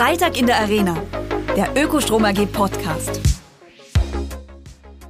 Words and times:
Freitag 0.00 0.38
in 0.38 0.46
der 0.46 0.56
Arena, 0.56 0.96
der 1.54 1.76
Ökostrom 1.76 2.24
AG 2.24 2.46
Podcast. 2.46 3.20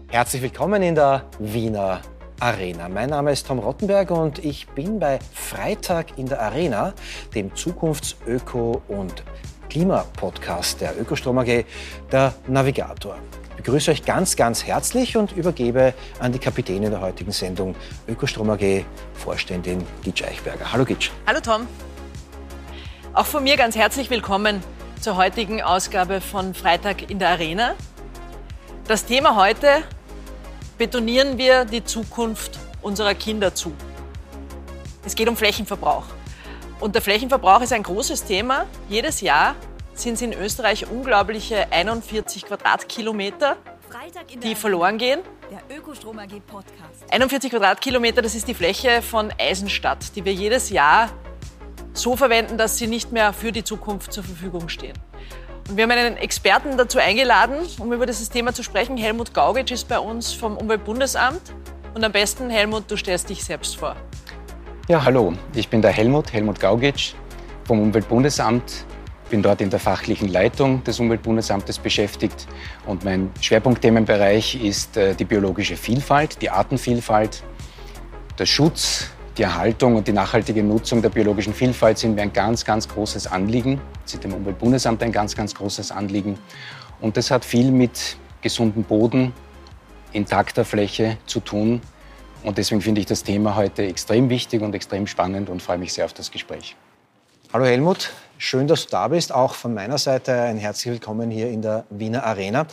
Herzlich 0.08 0.42
willkommen 0.42 0.82
in 0.82 0.96
der 0.96 1.26
Wiener 1.38 2.00
Arena. 2.40 2.88
Mein 2.88 3.10
Name 3.10 3.30
ist 3.30 3.46
Tom 3.46 3.60
Rottenberg 3.60 4.10
und 4.10 4.44
ich 4.44 4.66
bin 4.66 4.98
bei 4.98 5.20
Freitag 5.32 6.18
in 6.18 6.26
der 6.26 6.42
Arena, 6.42 6.92
dem 7.36 7.54
Zukunftsöko- 7.54 8.82
und 8.88 9.22
Klimapodcast 9.68 10.80
der 10.80 11.00
Ökostrom 11.00 11.38
AG, 11.38 11.64
der 12.10 12.34
Navigator. 12.48 13.16
Ich 13.50 13.62
begrüße 13.62 13.92
euch 13.92 14.04
ganz, 14.04 14.34
ganz 14.34 14.64
herzlich 14.66 15.16
und 15.16 15.30
übergebe 15.36 15.94
an 16.18 16.32
die 16.32 16.40
Kapitänin 16.40 16.90
der 16.90 17.00
heutigen 17.00 17.30
Sendung, 17.30 17.76
Ökostrom 18.08 18.50
AG, 18.50 18.84
Vorständin 19.14 19.86
Gitsch 20.02 20.24
Eichberger. 20.24 20.72
Hallo 20.72 20.84
Gitsch. 20.84 21.12
Hallo 21.28 21.38
Tom. 21.38 21.68
Auch 23.12 23.26
von 23.26 23.44
mir 23.44 23.56
ganz 23.56 23.76
herzlich 23.76 24.10
willkommen 24.10 24.60
zur 25.00 25.16
heutigen 25.16 25.62
Ausgabe 25.62 26.20
von 26.20 26.54
Freitag 26.54 27.10
in 27.10 27.18
der 27.18 27.30
Arena. 27.30 27.74
Das 28.86 29.06
Thema 29.06 29.34
heute, 29.36 29.82
betonieren 30.76 31.38
wir 31.38 31.64
die 31.64 31.84
Zukunft 31.84 32.58
unserer 32.82 33.14
Kinder 33.14 33.54
zu. 33.54 33.72
Es 35.04 35.14
geht 35.14 35.28
um 35.28 35.36
Flächenverbrauch. 35.36 36.04
Und 36.80 36.94
der 36.94 37.02
Flächenverbrauch 37.02 37.62
ist 37.62 37.72
ein 37.72 37.82
großes 37.82 38.24
Thema. 38.24 38.66
Jedes 38.88 39.20
Jahr 39.20 39.54
sind 39.94 40.14
es 40.14 40.22
in 40.22 40.32
Österreich 40.32 40.90
unglaubliche 40.90 41.70
41 41.70 42.44
Quadratkilometer, 42.44 43.56
die 44.42 44.54
verloren 44.54 44.98
gehen. 44.98 45.20
Der 45.50 45.78
Ökostrom 45.78 46.18
AG 46.18 46.40
Podcast. 46.46 47.10
41 47.10 47.50
Quadratkilometer, 47.50 48.22
das 48.22 48.34
ist 48.34 48.48
die 48.48 48.54
Fläche 48.54 49.02
von 49.02 49.32
Eisenstadt, 49.38 50.14
die 50.14 50.24
wir 50.24 50.32
jedes 50.32 50.70
Jahr 50.70 51.10
so 52.00 52.16
verwenden, 52.16 52.58
dass 52.58 52.78
sie 52.78 52.86
nicht 52.86 53.12
mehr 53.12 53.32
für 53.32 53.52
die 53.52 53.64
Zukunft 53.64 54.12
zur 54.12 54.24
Verfügung 54.24 54.68
stehen. 54.68 54.96
Und 55.68 55.76
wir 55.76 55.84
haben 55.84 55.90
einen 55.92 56.16
Experten 56.16 56.76
dazu 56.76 56.98
eingeladen, 56.98 57.58
um 57.78 57.92
über 57.92 58.06
dieses 58.06 58.28
Thema 58.28 58.52
zu 58.52 58.62
sprechen. 58.62 58.96
Helmut 58.96 59.32
Gaugitsch 59.34 59.70
ist 59.70 59.88
bei 59.88 59.98
uns 59.98 60.32
vom 60.32 60.56
Umweltbundesamt. 60.56 61.40
Und 61.94 62.02
am 62.02 62.12
besten, 62.12 62.50
Helmut, 62.50 62.90
du 62.90 62.96
stellst 62.96 63.30
dich 63.30 63.44
selbst 63.44 63.76
vor. 63.76 63.94
Ja, 64.88 65.04
hallo, 65.04 65.34
ich 65.54 65.68
bin 65.68 65.82
der 65.82 65.92
Helmut, 65.92 66.32
Helmut 66.32 66.58
Gaugitsch 66.58 67.12
vom 67.64 67.80
Umweltbundesamt. 67.80 68.84
Bin 69.30 69.42
dort 69.42 69.60
in 69.60 69.70
der 69.70 69.78
fachlichen 69.78 70.26
Leitung 70.26 70.82
des 70.82 70.98
Umweltbundesamtes 70.98 71.78
beschäftigt 71.78 72.48
und 72.86 73.04
mein 73.04 73.30
Schwerpunktthemenbereich 73.40 74.60
ist 74.60 74.96
äh, 74.96 75.14
die 75.14 75.24
biologische 75.24 75.76
Vielfalt, 75.76 76.42
die 76.42 76.50
Artenvielfalt, 76.50 77.44
der 78.36 78.46
Schutz 78.46 79.10
die 79.36 79.42
Erhaltung 79.42 79.96
und 79.96 80.08
die 80.08 80.12
nachhaltige 80.12 80.62
Nutzung 80.62 81.02
der 81.02 81.08
biologischen 81.08 81.54
Vielfalt 81.54 81.98
sind 81.98 82.14
mir 82.14 82.22
ein 82.22 82.32
ganz, 82.32 82.64
ganz 82.64 82.88
großes 82.88 83.26
Anliegen. 83.26 83.80
Ist 84.04 84.22
dem 84.22 84.34
Umweltbundesamt 84.34 85.02
ein 85.02 85.12
ganz, 85.12 85.36
ganz 85.36 85.54
großes 85.54 85.92
Anliegen. 85.92 86.38
Und 87.00 87.16
das 87.16 87.30
hat 87.30 87.44
viel 87.44 87.70
mit 87.70 88.16
gesundem 88.42 88.82
Boden, 88.84 89.32
intakter 90.12 90.64
Fläche 90.64 91.16
zu 91.26 91.40
tun. 91.40 91.80
Und 92.42 92.58
deswegen 92.58 92.80
finde 92.80 93.00
ich 93.00 93.06
das 93.06 93.22
Thema 93.22 93.54
heute 93.54 93.82
extrem 93.82 94.28
wichtig 94.30 94.62
und 94.62 94.74
extrem 94.74 95.06
spannend 95.06 95.48
und 95.48 95.62
freue 95.62 95.78
mich 95.78 95.92
sehr 95.92 96.04
auf 96.04 96.12
das 96.12 96.30
Gespräch. 96.30 96.76
Hallo 97.52 97.64
Helmut, 97.64 98.10
schön, 98.38 98.66
dass 98.66 98.86
du 98.86 98.90
da 98.92 99.08
bist. 99.08 99.32
Auch 99.34 99.54
von 99.54 99.74
meiner 99.74 99.98
Seite 99.98 100.32
ein 100.32 100.56
herzlich 100.56 100.92
willkommen 100.92 101.30
hier 101.30 101.50
in 101.50 101.62
der 101.62 101.84
Wiener 101.90 102.24
Arena. 102.24 102.66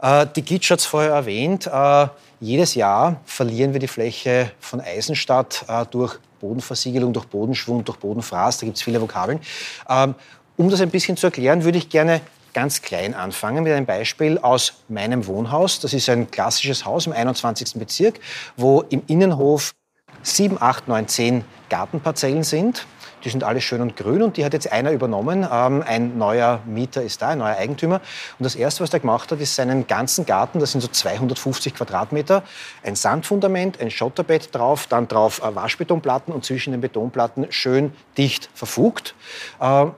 Äh, 0.00 0.26
die 0.34 0.42
Gitsch 0.42 0.70
hat 0.70 0.80
es 0.80 0.86
vorher 0.86 1.12
erwähnt. 1.12 1.66
Äh, 1.66 2.08
jedes 2.44 2.74
Jahr 2.74 3.20
verlieren 3.24 3.72
wir 3.72 3.80
die 3.80 3.88
Fläche 3.88 4.52
von 4.60 4.80
Eisenstadt 4.80 5.64
äh, 5.66 5.86
durch 5.90 6.18
Bodenversiegelung, 6.40 7.12
durch 7.14 7.24
Bodenschwung, 7.26 7.84
durch 7.84 7.98
Bodenfraß. 7.98 8.58
Da 8.58 8.66
gibt 8.66 8.76
es 8.76 8.82
viele 8.82 9.00
Vokabeln. 9.00 9.40
Ähm, 9.88 10.14
um 10.56 10.68
das 10.68 10.80
ein 10.82 10.90
bisschen 10.90 11.16
zu 11.16 11.28
erklären, 11.28 11.64
würde 11.64 11.78
ich 11.78 11.88
gerne 11.88 12.20
ganz 12.52 12.82
klein 12.82 13.14
anfangen 13.14 13.64
mit 13.64 13.72
einem 13.72 13.86
Beispiel 13.86 14.38
aus 14.38 14.74
meinem 14.88 15.26
Wohnhaus. 15.26 15.80
Das 15.80 15.94
ist 15.94 16.08
ein 16.10 16.30
klassisches 16.30 16.84
Haus 16.84 17.06
im 17.06 17.12
21. 17.12 17.74
Bezirk, 17.74 18.20
wo 18.56 18.82
im 18.90 19.02
Innenhof 19.06 19.74
7, 20.22 20.60
8, 20.60 20.86
9, 20.86 21.08
10 21.08 21.44
Gartenparzellen 21.70 22.44
sind. 22.44 22.86
Die 23.24 23.30
sind 23.30 23.42
alle 23.42 23.60
schön 23.60 23.80
und 23.80 23.96
grün 23.96 24.22
und 24.22 24.36
die 24.36 24.44
hat 24.44 24.52
jetzt 24.52 24.70
einer 24.70 24.92
übernommen. 24.92 25.46
Ähm, 25.50 25.82
ein 25.86 26.18
neuer 26.18 26.60
Mieter 26.66 27.02
ist 27.02 27.22
da, 27.22 27.28
ein 27.30 27.38
neuer 27.38 27.56
Eigentümer. 27.56 28.00
Und 28.38 28.44
das 28.44 28.54
Erste, 28.54 28.82
was 28.82 28.92
er 28.92 29.00
gemacht 29.00 29.32
hat, 29.32 29.40
ist 29.40 29.54
seinen 29.54 29.86
ganzen 29.86 30.26
Garten, 30.26 30.58
das 30.58 30.72
sind 30.72 30.82
so 30.82 30.88
250 30.88 31.74
Quadratmeter, 31.74 32.42
ein 32.82 32.96
Sandfundament, 32.96 33.80
ein 33.80 33.90
Schotterbett 33.90 34.54
drauf, 34.54 34.86
dann 34.86 35.08
drauf 35.08 35.42
äh, 35.42 35.54
Waschbetonplatten 35.54 36.34
und 36.34 36.44
zwischen 36.44 36.72
den 36.72 36.80
Betonplatten 36.80 37.46
schön 37.50 37.92
dicht 38.18 38.50
verfugt. 38.54 39.14
Äh, 39.58 39.64
und 39.64 39.94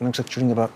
dann 0.00 0.12
gesagt, 0.12 0.28
Entschuldigung, 0.28 0.58
aber 0.58 0.70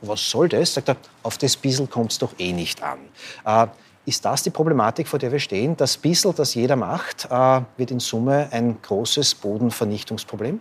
was 0.00 0.30
soll 0.30 0.48
das? 0.48 0.72
Sagt 0.72 0.88
er, 0.88 0.96
auf 1.22 1.36
das 1.36 1.56
Bissel 1.56 1.86
kommt 1.86 2.12
es 2.12 2.18
doch 2.18 2.32
eh 2.38 2.52
nicht 2.52 2.82
an. 2.82 2.98
Äh, 3.44 3.70
ist 4.06 4.24
das 4.24 4.42
die 4.42 4.50
Problematik, 4.50 5.08
vor 5.08 5.18
der 5.18 5.30
wir 5.30 5.38
stehen? 5.38 5.76
Das 5.76 5.98
Bissel, 5.98 6.32
das 6.32 6.54
jeder 6.54 6.76
macht, 6.76 7.28
äh, 7.30 7.60
wird 7.76 7.90
in 7.90 8.00
Summe 8.00 8.48
ein 8.50 8.80
großes 8.80 9.34
Bodenvernichtungsproblem? 9.34 10.60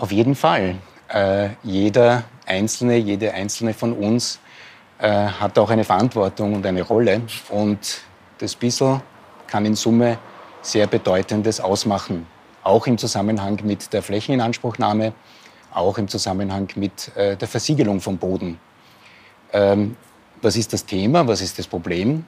Auf 0.00 0.12
jeden 0.12 0.34
Fall. 0.34 0.76
Äh, 1.08 1.50
jeder 1.62 2.24
Einzelne, 2.46 2.96
jede 2.96 3.34
Einzelne 3.34 3.74
von 3.74 3.92
uns 3.92 4.40
äh, 4.98 5.10
hat 5.10 5.58
auch 5.58 5.68
eine 5.68 5.84
Verantwortung 5.84 6.54
und 6.54 6.64
eine 6.64 6.80
Rolle. 6.80 7.20
Und 7.50 8.00
das 8.38 8.56
bisschen 8.56 9.02
kann 9.46 9.66
in 9.66 9.74
Summe 9.74 10.16
sehr 10.62 10.86
Bedeutendes 10.86 11.60
ausmachen. 11.60 12.26
Auch 12.62 12.86
im 12.86 12.96
Zusammenhang 12.96 13.60
mit 13.62 13.92
der 13.92 14.02
Flächeninanspruchnahme, 14.02 15.12
auch 15.74 15.98
im 15.98 16.08
Zusammenhang 16.08 16.68
mit 16.76 17.14
äh, 17.14 17.36
der 17.36 17.48
Versiegelung 17.48 18.00
vom 18.00 18.16
Boden. 18.16 18.58
Ähm, 19.52 19.96
was 20.40 20.56
ist 20.56 20.72
das 20.72 20.86
Thema? 20.86 21.28
Was 21.28 21.42
ist 21.42 21.58
das 21.58 21.66
Problem? 21.66 22.24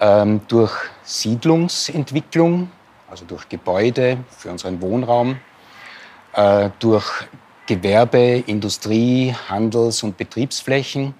Ähm, 0.00 0.40
durch 0.48 0.72
Siedlungsentwicklung, 1.04 2.72
also 3.08 3.24
durch 3.24 3.48
Gebäude 3.48 4.18
für 4.36 4.50
unseren 4.50 4.82
Wohnraum, 4.82 5.36
äh, 6.36 6.70
durch 6.78 7.10
Gewerbe, 7.66 8.44
Industrie, 8.46 9.34
Handels- 9.48 10.02
und 10.02 10.16
Betriebsflächen, 10.16 11.14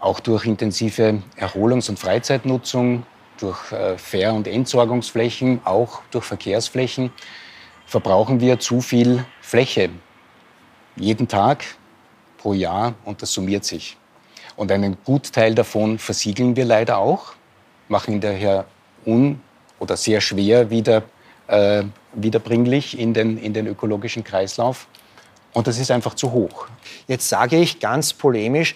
auch 0.00 0.20
durch 0.20 0.44
intensive 0.44 1.22
Erholungs- 1.36 1.88
und 1.88 1.98
Freizeitnutzung, 1.98 3.06
durch 3.38 3.72
äh, 3.72 3.96
Fähr- 3.96 4.34
und 4.34 4.46
Entsorgungsflächen, 4.46 5.60
auch 5.64 6.02
durch 6.10 6.24
Verkehrsflächen, 6.24 7.10
verbrauchen 7.86 8.40
wir 8.40 8.58
zu 8.58 8.80
viel 8.80 9.24
Fläche. 9.40 9.90
Jeden 10.96 11.26
Tag, 11.26 11.64
pro 12.38 12.52
Jahr 12.52 12.94
und 13.04 13.22
das 13.22 13.32
summiert 13.32 13.64
sich. 13.64 13.96
Und 14.56 14.70
einen 14.70 14.98
Gutteil 15.04 15.54
davon 15.54 15.98
versiegeln 15.98 16.54
wir 16.54 16.64
leider 16.64 16.98
auch, 16.98 17.34
machen 17.88 18.20
daher 18.20 18.66
un- 19.06 19.40
oder 19.78 19.96
sehr 19.96 20.20
schwer 20.20 20.70
wieder 20.70 21.02
äh, 21.48 21.84
wiederbringlich 22.14 22.98
in 22.98 23.14
den, 23.14 23.38
in 23.38 23.52
den 23.52 23.66
ökologischen 23.66 24.24
Kreislauf. 24.24 24.86
Und 25.52 25.66
das 25.66 25.78
ist 25.78 25.90
einfach 25.90 26.14
zu 26.14 26.32
hoch. 26.32 26.66
Jetzt 27.06 27.28
sage 27.28 27.56
ich 27.56 27.80
ganz 27.80 28.12
polemisch, 28.12 28.74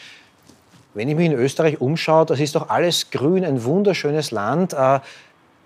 wenn 0.94 1.08
ich 1.08 1.16
mich 1.16 1.26
in 1.26 1.32
Österreich 1.32 1.80
umschaue, 1.80 2.26
das 2.26 2.40
ist 2.40 2.54
doch 2.54 2.70
alles 2.70 3.10
grün, 3.10 3.44
ein 3.44 3.64
wunderschönes 3.64 4.30
Land. 4.30 4.72
Äh, 4.72 5.00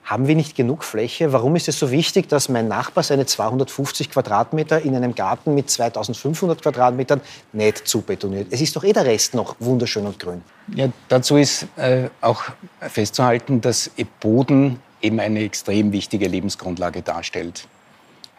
haben 0.05 0.27
wir 0.27 0.35
nicht 0.35 0.57
genug 0.57 0.83
Fläche? 0.83 1.33
Warum 1.33 1.55
ist 1.55 1.69
es 1.69 1.79
so 1.79 1.91
wichtig, 1.91 2.29
dass 2.29 2.49
mein 2.49 2.67
Nachbar 2.67 3.05
seine 3.05 3.25
250 3.25 4.11
Quadratmeter 4.11 4.83
in 4.83 4.97
einem 4.97 5.15
Garten 5.15 5.55
mit 5.55 5.71
2500 5.71 6.61
Quadratmetern 6.61 7.21
nicht 7.53 7.87
zubetoniert? 7.87 8.49
Es 8.51 8.61
ist 8.61 8.75
doch 8.75 8.83
eh 8.83 8.93
der 8.93 9.05
Rest 9.05 9.35
noch 9.35 9.55
wunderschön 9.61 10.05
und 10.05 10.19
grün. 10.19 10.43
Ja, 10.75 10.89
dazu 11.09 11.37
ist 11.37 11.67
äh, 11.77 12.09
auch 12.21 12.43
festzuhalten, 12.81 13.61
dass 13.61 13.91
Boden 14.21 14.81
eben 15.03 15.21
eine 15.21 15.43
extrem 15.43 15.93
wichtige 15.93 16.29
Lebensgrundlage 16.29 17.03
darstellt. 17.03 17.69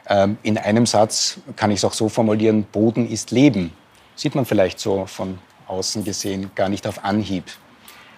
Ähm, 0.07 0.38
in 0.44 0.57
einem 0.57 0.85
Satz 0.85 1.40
kann 1.56 1.72
ich 1.72 1.78
es 1.78 1.85
auch 1.85 1.94
so 1.94 2.09
formulieren, 2.09 2.63
Boden 2.63 3.07
ist 3.09 3.31
Leben. 3.31 3.72
Sieht 4.16 4.35
man 4.35 4.46
vielleicht 4.46 4.79
so 4.79 5.05
von 5.05 5.40
außen 5.67 6.03
gesehen 6.03 6.52
gar 6.55 6.70
nicht 6.70 6.88
auf 6.88 7.03
Anhieb. 7.03 7.46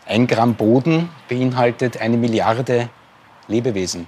Ein 0.05 0.27
Gramm 0.27 0.55
Boden 0.55 1.09
beinhaltet 1.29 1.97
eine 1.97 2.17
Milliarde 2.17 2.89
Lebewesen. 3.47 4.07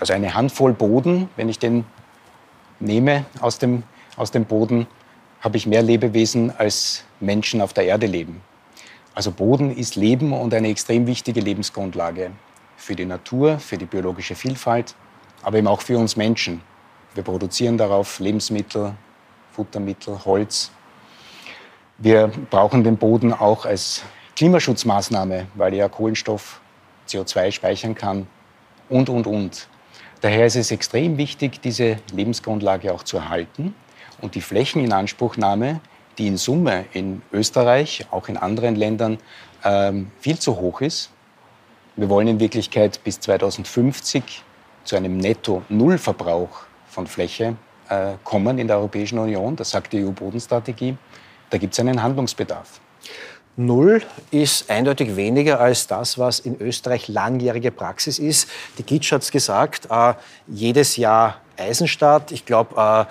Also 0.00 0.12
eine 0.12 0.34
Handvoll 0.34 0.72
Boden, 0.72 1.28
wenn 1.36 1.48
ich 1.48 1.58
den 1.58 1.84
nehme 2.80 3.24
aus 3.40 3.58
dem, 3.58 3.84
aus 4.16 4.30
dem 4.30 4.44
Boden, 4.44 4.86
habe 5.40 5.56
ich 5.56 5.66
mehr 5.66 5.82
Lebewesen 5.82 6.52
als 6.56 7.04
Menschen 7.20 7.60
auf 7.60 7.72
der 7.72 7.84
Erde 7.84 8.06
leben. 8.06 8.40
Also 9.14 9.30
Boden 9.30 9.76
ist 9.76 9.96
Leben 9.96 10.32
und 10.32 10.54
eine 10.54 10.68
extrem 10.68 11.06
wichtige 11.06 11.40
Lebensgrundlage 11.40 12.30
für 12.82 12.96
die 12.96 13.04
Natur, 13.04 13.58
für 13.58 13.78
die 13.78 13.84
biologische 13.86 14.34
Vielfalt, 14.34 14.94
aber 15.42 15.58
eben 15.58 15.66
auch 15.66 15.80
für 15.80 15.98
uns 15.98 16.16
Menschen. 16.16 16.60
Wir 17.14 17.22
produzieren 17.22 17.78
darauf 17.78 18.18
Lebensmittel, 18.18 18.94
Futtermittel, 19.52 20.24
Holz. 20.24 20.70
Wir 21.98 22.30
brauchen 22.50 22.82
den 22.82 22.96
Boden 22.96 23.32
auch 23.32 23.66
als 23.66 24.02
Klimaschutzmaßnahme, 24.36 25.46
weil 25.54 25.74
er 25.74 25.88
Kohlenstoff, 25.88 26.60
CO2 27.08 27.52
speichern 27.52 27.94
kann 27.94 28.26
und, 28.88 29.08
und, 29.08 29.26
und. 29.26 29.68
Daher 30.20 30.46
ist 30.46 30.56
es 30.56 30.70
extrem 30.70 31.18
wichtig, 31.18 31.60
diese 31.60 31.98
Lebensgrundlage 32.12 32.92
auch 32.92 33.02
zu 33.02 33.18
erhalten. 33.18 33.74
Und 34.20 34.34
die 34.34 34.40
Flächeninanspruchnahme 34.40 35.80
die 36.18 36.26
in 36.26 36.36
Summe 36.36 36.84
in 36.92 37.22
Österreich, 37.32 38.06
auch 38.10 38.28
in 38.28 38.36
anderen 38.36 38.76
Ländern, 38.76 39.18
ähm, 39.64 40.10
viel 40.20 40.38
zu 40.38 40.56
hoch 40.56 40.80
ist. 40.80 41.10
Wir 41.94 42.08
wollen 42.08 42.26
in 42.26 42.40
Wirklichkeit 42.40 43.04
bis 43.04 43.20
2050 43.20 44.42
zu 44.84 44.96
einem 44.96 45.18
Netto-Null-Verbrauch 45.18 46.62
von 46.88 47.06
Fläche 47.06 47.56
äh, 47.90 48.14
kommen 48.24 48.58
in 48.58 48.66
der 48.66 48.78
Europäischen 48.78 49.18
Union. 49.18 49.56
Das 49.56 49.70
sagt 49.70 49.92
die 49.92 50.02
EU-Bodenstrategie. 50.02 50.96
Da 51.50 51.58
gibt 51.58 51.74
es 51.74 51.80
einen 51.80 52.02
Handlungsbedarf. 52.02 52.80
Null 53.56 54.00
ist 54.30 54.70
eindeutig 54.70 55.16
weniger 55.16 55.60
als 55.60 55.86
das, 55.86 56.16
was 56.16 56.40
in 56.40 56.58
Österreich 56.58 57.08
langjährige 57.08 57.70
Praxis 57.70 58.18
ist. 58.18 58.48
Die 58.78 58.84
Gitsch 58.84 59.12
hat 59.12 59.20
es 59.20 59.30
gesagt, 59.30 59.88
äh, 59.90 60.14
jedes 60.46 60.96
Jahr 60.96 61.42
Eisenstadt. 61.58 62.32
Ich 62.32 62.46
glaube, 62.46 62.74
äh, 62.74 63.04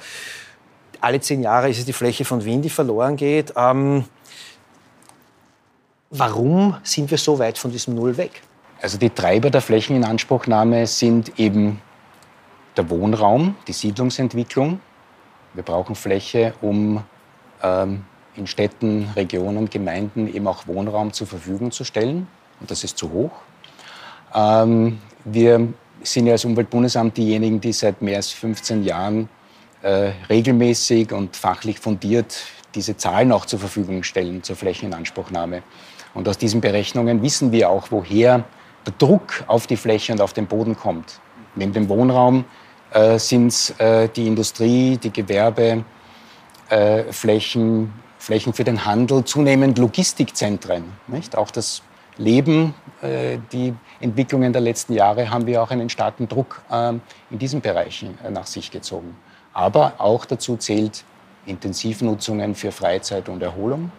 alle 1.02 1.20
zehn 1.20 1.44
Jahre 1.44 1.70
ist 1.70 1.78
es 1.78 1.86
die 1.86 1.94
Fläche 1.94 2.26
von 2.26 2.44
Wien, 2.44 2.64
die 2.64 2.72
verloren 2.72 3.16
geht. 3.16 3.54
Ähm, 3.56 4.06
warum 6.10 6.78
sind 6.82 7.12
wir 7.12 7.20
so 7.20 7.38
weit 7.38 7.60
von 7.60 7.72
diesem 7.72 7.94
Null 7.94 8.18
weg? 8.18 8.42
Also 8.82 8.98
die 8.98 9.12
Treiber 9.12 9.52
der 9.52 9.62
Flächeninanspruchnahme 9.62 10.88
sind 10.88 11.40
eben 11.40 11.82
der 12.76 12.90
Wohnraum, 12.90 13.56
die 13.68 13.74
Siedlungsentwicklung. 13.74 14.80
Wir 15.54 15.64
brauchen 15.64 15.96
Fläche, 15.96 16.54
um 16.62 17.04
ähm, 17.62 18.06
in 18.36 18.48
Städten, 18.48 19.10
Regionen, 19.16 19.70
Gemeinden 19.70 20.34
eben 20.34 20.48
auch 20.48 20.66
Wohnraum 20.66 21.14
zur 21.14 21.28
Verfügung 21.28 21.72
zu 21.72 21.84
stellen. 21.84 22.28
Und 22.60 22.72
das 22.72 22.84
ist 22.84 22.98
zu 22.98 23.12
hoch. 23.12 23.32
Ähm, 24.34 25.00
wir 25.26 25.68
sind 26.02 26.26
ja 26.26 26.34
als 26.34 26.46
Umweltbundesamt 26.46 27.16
diejenigen, 27.18 27.62
die 27.62 27.74
seit 27.74 28.02
mehr 28.02 28.18
als 28.18 28.32
15 28.32 28.84
Jahren 28.84 29.30
äh, 29.84 30.12
regelmäßig 30.30 31.12
und 31.12 31.36
fachlich 31.36 31.80
fundiert 31.80 32.36
diese 32.74 32.96
Zahlen 32.98 33.32
auch 33.32 33.46
zur 33.46 33.60
Verfügung 33.60 34.02
stellen 34.02 34.42
zur 34.42 34.56
Flächeninanspruchnahme. 34.56 35.62
Und 36.14 36.28
aus 36.28 36.38
diesen 36.38 36.62
Berechnungen 36.62 37.22
wissen 37.22 37.52
wir 37.52 37.70
auch, 37.70 37.88
woher 37.92 38.46
der 38.86 38.94
Druck 38.98 39.44
auf 39.48 39.68
die 39.68 39.78
Fläche 39.78 40.14
und 40.14 40.22
auf 40.22 40.34
den 40.34 40.48
Boden 40.48 40.76
kommt. 40.76 41.20
Neben 41.56 41.74
dem 41.74 41.90
Wohnraum 41.90 42.46
äh, 42.94 43.18
sind 43.20 43.48
es 43.48 43.72
äh, 43.80 44.08
die 44.10 44.28
Industrie, 44.28 44.98
die 44.98 45.12
Gewerbeflächen, 45.12 45.86
äh, 46.70 47.88
Flächen 48.20 48.54
für 48.54 48.64
den 48.64 48.86
Handel, 48.86 49.26
zunehmend 49.26 49.78
Logistikzentren. 49.78 50.84
Nicht? 51.08 51.36
Auch 51.36 51.52
das 51.52 51.82
Leben, 52.18 52.74
äh, 53.02 53.38
die 53.52 53.74
Entwicklungen 54.00 54.54
der 54.54 54.62
letzten 54.62 54.94
Jahre 54.94 55.30
haben 55.30 55.48
wir 55.48 55.62
auch 55.62 55.72
einen 55.72 55.90
starken 55.90 56.28
Druck 56.28 56.62
ähm, 56.72 57.02
in 57.30 57.40
diesen 57.40 57.62
Bereichen 57.62 58.18
äh, 58.24 58.30
nach 58.30 58.48
sich 58.48 58.72
gezogen. 58.72 59.16
Aber 59.54 59.94
auch 59.98 60.26
dazu 60.26 60.56
zählt 60.58 61.04
Intensivnutzungen 61.46 62.56
für 62.56 62.72
Freizeit 62.72 63.28
und 63.28 63.42
Erholung. 63.42 63.92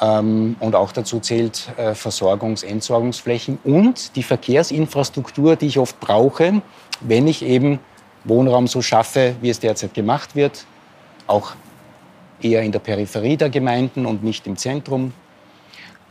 Ähm, 0.00 0.56
und 0.60 0.74
auch 0.74 0.92
dazu 0.92 1.20
zählt 1.20 1.68
äh, 1.76 1.92
Versorgungs-, 1.92 2.64
Entsorgungsflächen 2.64 3.58
und 3.64 4.14
die 4.16 4.22
Verkehrsinfrastruktur, 4.22 5.56
die 5.56 5.66
ich 5.66 5.78
oft 5.78 5.98
brauche, 5.98 6.62
wenn 7.00 7.26
ich 7.26 7.42
eben 7.42 7.80
Wohnraum 8.24 8.66
so 8.66 8.82
schaffe, 8.82 9.34
wie 9.40 9.50
es 9.50 9.60
derzeit 9.60 9.94
gemacht 9.94 10.36
wird, 10.36 10.66
auch 11.26 11.52
eher 12.40 12.62
in 12.62 12.72
der 12.72 12.78
Peripherie 12.78 13.36
der 13.36 13.50
Gemeinden 13.50 14.06
und 14.06 14.22
nicht 14.22 14.46
im 14.46 14.56
Zentrum. 14.56 15.12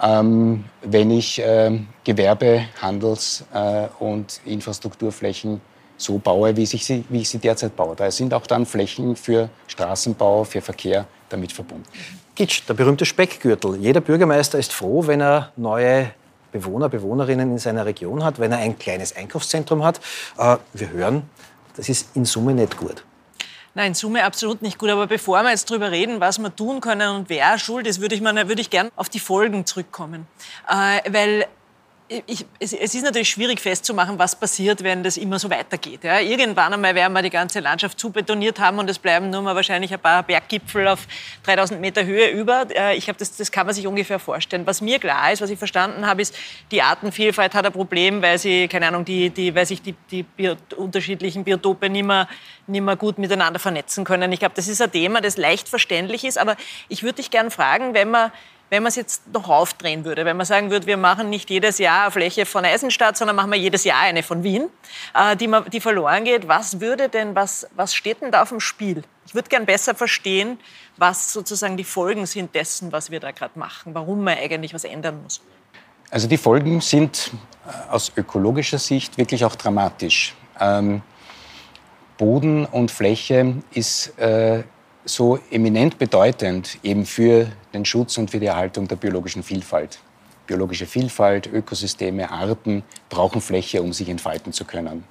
Ähm, 0.02 0.66
wenn 0.82 1.10
ich 1.10 1.40
äh, 1.40 1.80
Gewerbe-, 2.04 2.66
Handels- 2.82 3.46
äh, 3.54 3.88
und 4.00 4.42
Infrastrukturflächen 4.46 5.62
so 5.98 6.20
baue, 6.20 6.56
wie 6.56 6.64
ich, 6.64 6.86
sie, 6.86 7.04
wie 7.10 7.22
ich 7.22 7.30
sie 7.30 7.40
derzeit 7.40 7.76
baue. 7.76 7.96
Da 7.96 8.12
sind 8.12 8.34
auch 8.34 8.46
dann 8.46 8.66
Flächen 8.66 9.16
für 9.16 9.50
Straßenbau, 9.68 10.44
für 10.44 10.62
Verkehr 10.62 11.08
damit 11.30 11.52
verbunden. 11.52 11.86
Gitsch, 12.36 12.62
der 12.68 12.74
berühmte 12.74 13.06
Speckgürtel. 13.06 13.76
Jeder 13.78 14.02
Bürgermeister 14.02 14.60
ist 14.60 14.74
froh, 14.74 15.08
wenn 15.08 15.22
er 15.22 15.52
neue 15.56 16.12
Bewohner, 16.52 16.90
Bewohnerinnen 16.90 17.52
in 17.52 17.58
seiner 17.58 17.86
Region 17.86 18.24
hat, 18.24 18.40
wenn 18.40 18.52
er 18.52 18.60
ein 18.60 18.78
kleines 18.78 19.16
Einkaufszentrum 19.16 19.84
hat. 19.84 20.00
Äh, 20.38 20.58
wir 20.74 20.90
hören, 20.92 21.24
das 21.76 21.90
ist 21.90 22.16
in 22.16 22.26
Summe 22.26 22.54
nicht 22.54 22.78
gut. 22.78 23.04
Nein, 23.76 23.90
in 23.90 23.94
Summe 23.94 24.24
absolut 24.24 24.62
nicht 24.62 24.80
gut. 24.80 24.90
Aber 24.90 25.06
bevor 25.06 25.44
wir 25.44 25.52
jetzt 25.52 25.70
darüber 25.70 25.92
reden, 25.92 26.20
was 26.20 26.40
wir 26.40 26.56
tun 26.56 26.82
können 26.82 27.16
und 27.16 27.30
wer 27.30 27.60
schuld 27.60 27.86
ist, 27.86 28.02
würde 28.02 28.16
ich, 28.16 28.22
mal, 28.22 28.36
ich 28.60 28.70
gern 28.70 28.90
auf 28.96 29.10
die 29.10 29.20
Folgen 29.20 29.66
zurückkommen. 29.66 30.26
Äh, 30.68 31.12
weil 31.12 31.46
ich, 32.10 32.46
es, 32.60 32.72
es, 32.72 32.96
ist 32.96 33.04
natürlich 33.04 33.30
schwierig 33.30 33.60
festzumachen, 33.60 34.18
was 34.18 34.38
passiert, 34.38 34.82
wenn 34.82 35.04
das 35.04 35.18
immer 35.18 35.40
so 35.40 35.50
weitergeht. 35.50 36.06
Ja, 36.06 36.20
irgendwann 36.20 36.74
einmal 36.74 36.96
werden 36.96 37.12
wir 37.12 37.22
die 37.22 37.30
ganze 37.30 37.60
Landschaft 37.60 38.00
zubetoniert 38.00 38.60
haben 38.60 38.80
und 38.80 38.90
es 38.90 38.98
bleiben 38.98 39.30
nur 39.30 39.42
mal 39.42 39.56
wahrscheinlich 39.56 39.94
ein 39.94 40.00
paar 40.00 40.24
Berggipfel 40.24 40.88
auf 40.88 41.06
3000 41.44 41.82
Meter 41.82 42.06
Höhe 42.06 42.30
über. 42.30 42.66
Äh, 42.74 42.96
ich 42.96 43.06
glaube, 43.06 43.20
das, 43.20 43.36
das, 43.36 43.52
kann 43.52 43.66
man 43.66 43.76
sich 43.76 43.88
ungefähr 43.88 44.20
vorstellen. 44.20 44.66
Was 44.66 44.80
mir 44.80 45.00
klar 45.00 45.34
ist, 45.34 45.42
was 45.42 45.50
ich 45.50 45.60
verstanden 45.60 46.06
habe, 46.06 46.22
ist, 46.22 46.34
die 46.72 46.82
Artenvielfalt 46.82 47.54
hat 47.54 47.66
ein 47.66 47.74
Problem, 47.74 48.22
weil, 48.22 48.38
sie, 48.38 48.70
keine 48.70 48.88
Ahnung, 48.88 49.04
die, 49.04 49.30
die, 49.30 49.54
weil 49.54 49.66
sich 49.66 49.82
die, 49.82 49.96
die 50.10 50.24
Bio, 50.24 50.56
unterschiedlichen 50.78 51.44
Biotope 51.44 51.90
nicht 51.90 52.06
mehr, 52.06 52.30
nicht 52.68 52.82
mehr 52.82 52.96
gut 52.96 53.18
miteinander 53.18 53.60
vernetzen 53.60 54.06
können. 54.06 54.32
Ich 54.32 54.40
glaube, 54.40 54.56
das 54.56 54.70
ist 54.70 54.82
ein 54.82 54.92
Thema, 54.92 55.20
das 55.20 55.36
leicht 55.36 55.68
verständlich 55.68 56.24
ist. 56.24 56.38
Aber 56.38 56.56
ich 56.88 57.04
würde 57.04 57.16
dich 57.16 57.32
gerne 57.32 57.52
fragen, 57.52 57.94
wenn 57.94 58.12
man 58.12 58.32
wenn 58.70 58.84
man 58.84 58.90
es 58.90 58.96
jetzt 58.96 59.32
noch 59.34 59.50
aufdrehen 59.50 60.04
würde, 60.04 60.26
wenn 60.26 60.36
man 60.36 60.46
sagen 60.46 60.70
würde, 60.72 60.88
wir 60.88 60.98
machen 60.98 61.30
nicht 61.30 61.50
jedes 61.50 61.78
Jahr 61.78 62.04
eine 62.04 62.12
Fläche 62.12 62.46
von 62.46 62.66
Eisenstadt, 62.66 63.18
sondern 63.18 63.36
machen 63.36 63.52
wir 63.52 63.58
jedes 63.58 63.84
Jahr 63.84 64.02
eine 64.02 64.24
von 64.24 64.44
Wien, 64.44 64.70
äh, 65.14 65.36
die, 65.36 65.48
man, 65.48 65.70
die 65.70 65.80
verloren 65.80 66.24
geht, 66.24 66.48
was 66.48 66.80
würde 66.80 67.10
denn, 67.10 67.36
was, 67.36 67.68
was 67.76 67.96
steht 67.96 68.22
denn 68.22 68.32
da 68.32 68.42
auf 68.42 68.50
dem 68.50 68.60
Spiel? 68.60 69.04
Ich 69.26 69.36
würde 69.36 69.50
gern 69.50 69.66
besser 69.66 69.96
verstehen, 69.96 70.60
was 70.98 71.32
sozusagen 71.32 71.78
die 71.78 71.84
Folgen 71.84 72.26
sind 72.26 72.56
dessen, 72.56 72.92
was 72.92 73.12
wir 73.12 73.20
da 73.20 73.32
gerade 73.32 73.58
machen, 73.58 73.94
warum 73.94 74.24
man 74.24 74.38
eigentlich 74.38 74.74
was 74.74 74.84
ändern 74.84 75.22
muss. 75.24 75.42
Also 76.10 76.28
die 76.28 76.38
Folgen 76.38 76.82
sind 76.82 77.32
äh, 77.66 77.92
aus 77.92 78.12
ökologischer 78.16 78.80
Sicht 78.80 79.18
wirklich 79.18 79.44
auch 79.46 79.56
dramatisch. 79.56 80.36
Ähm, 80.60 81.02
Boden 82.18 82.66
und 82.66 82.92
Fläche 82.92 83.56
ist 83.72 84.18
äh, 84.18 84.64
so 85.08 85.40
eminent 85.52 85.98
bedeutend 85.98 86.78
eben 86.84 87.06
für 87.06 87.48
den 87.74 87.86
Schutz 87.86 88.18
und 88.18 88.30
für 88.30 88.40
die 88.40 88.48
Erhaltung 88.48 88.88
der 88.88 88.98
biologischen 88.98 89.44
Vielfalt. 89.44 90.00
Biologische 90.46 90.86
Vielfalt, 90.86 91.48
Ökosysteme, 91.48 92.30
Arten 92.32 92.84
brauchen 93.10 93.42
Fläche, 93.42 93.82
um 93.82 93.94
sich 93.94 94.10
entfalten 94.10 94.54
zu 94.54 94.66
können. 94.66 95.04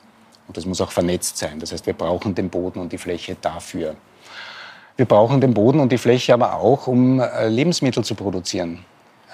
Und 0.47 0.57
das 0.57 0.65
muss 0.65 0.81
auch 0.81 0.93
vernetzt 0.93 1.39
sein. 1.39 1.59
Das 1.59 1.73
heißt, 1.73 1.87
wir 1.87 1.95
brauchen 1.95 2.35
den 2.35 2.49
Boden 2.49 2.79
und 2.79 2.93
die 2.93 2.99
Fläche 2.99 3.37
dafür. 3.41 3.97
Wir 4.97 5.07
brauchen 5.07 5.41
den 5.41 5.53
Boden 5.53 5.81
und 5.81 5.93
die 5.93 5.99
Fläche 5.99 6.33
aber 6.33 6.55
auch, 6.55 6.87
um 6.87 7.21
äh, 7.21 7.49
Lebensmittel 7.49 8.05
zu 8.05 8.15
produzieren. 8.15 8.85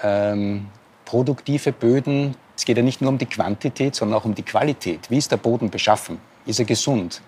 Ähm, 0.01 0.67
produktive 1.05 1.71
Böden, 1.71 2.35
es 2.55 2.65
geht 2.65 2.77
ja 2.77 2.83
nicht 2.83 3.01
nur 3.01 3.11
um 3.11 3.17
die 3.17 3.25
Quantität, 3.25 3.95
sondern 3.95 4.19
auch 4.19 4.25
um 4.25 4.35
die 4.35 4.43
Qualität. 4.43 5.09
Wie 5.09 5.17
ist 5.17 5.31
der 5.31 5.37
Boden 5.37 5.69
beschaffen? 5.69 6.19
Ist 6.45 6.59
er 6.59 6.65
gesund? 6.65 7.21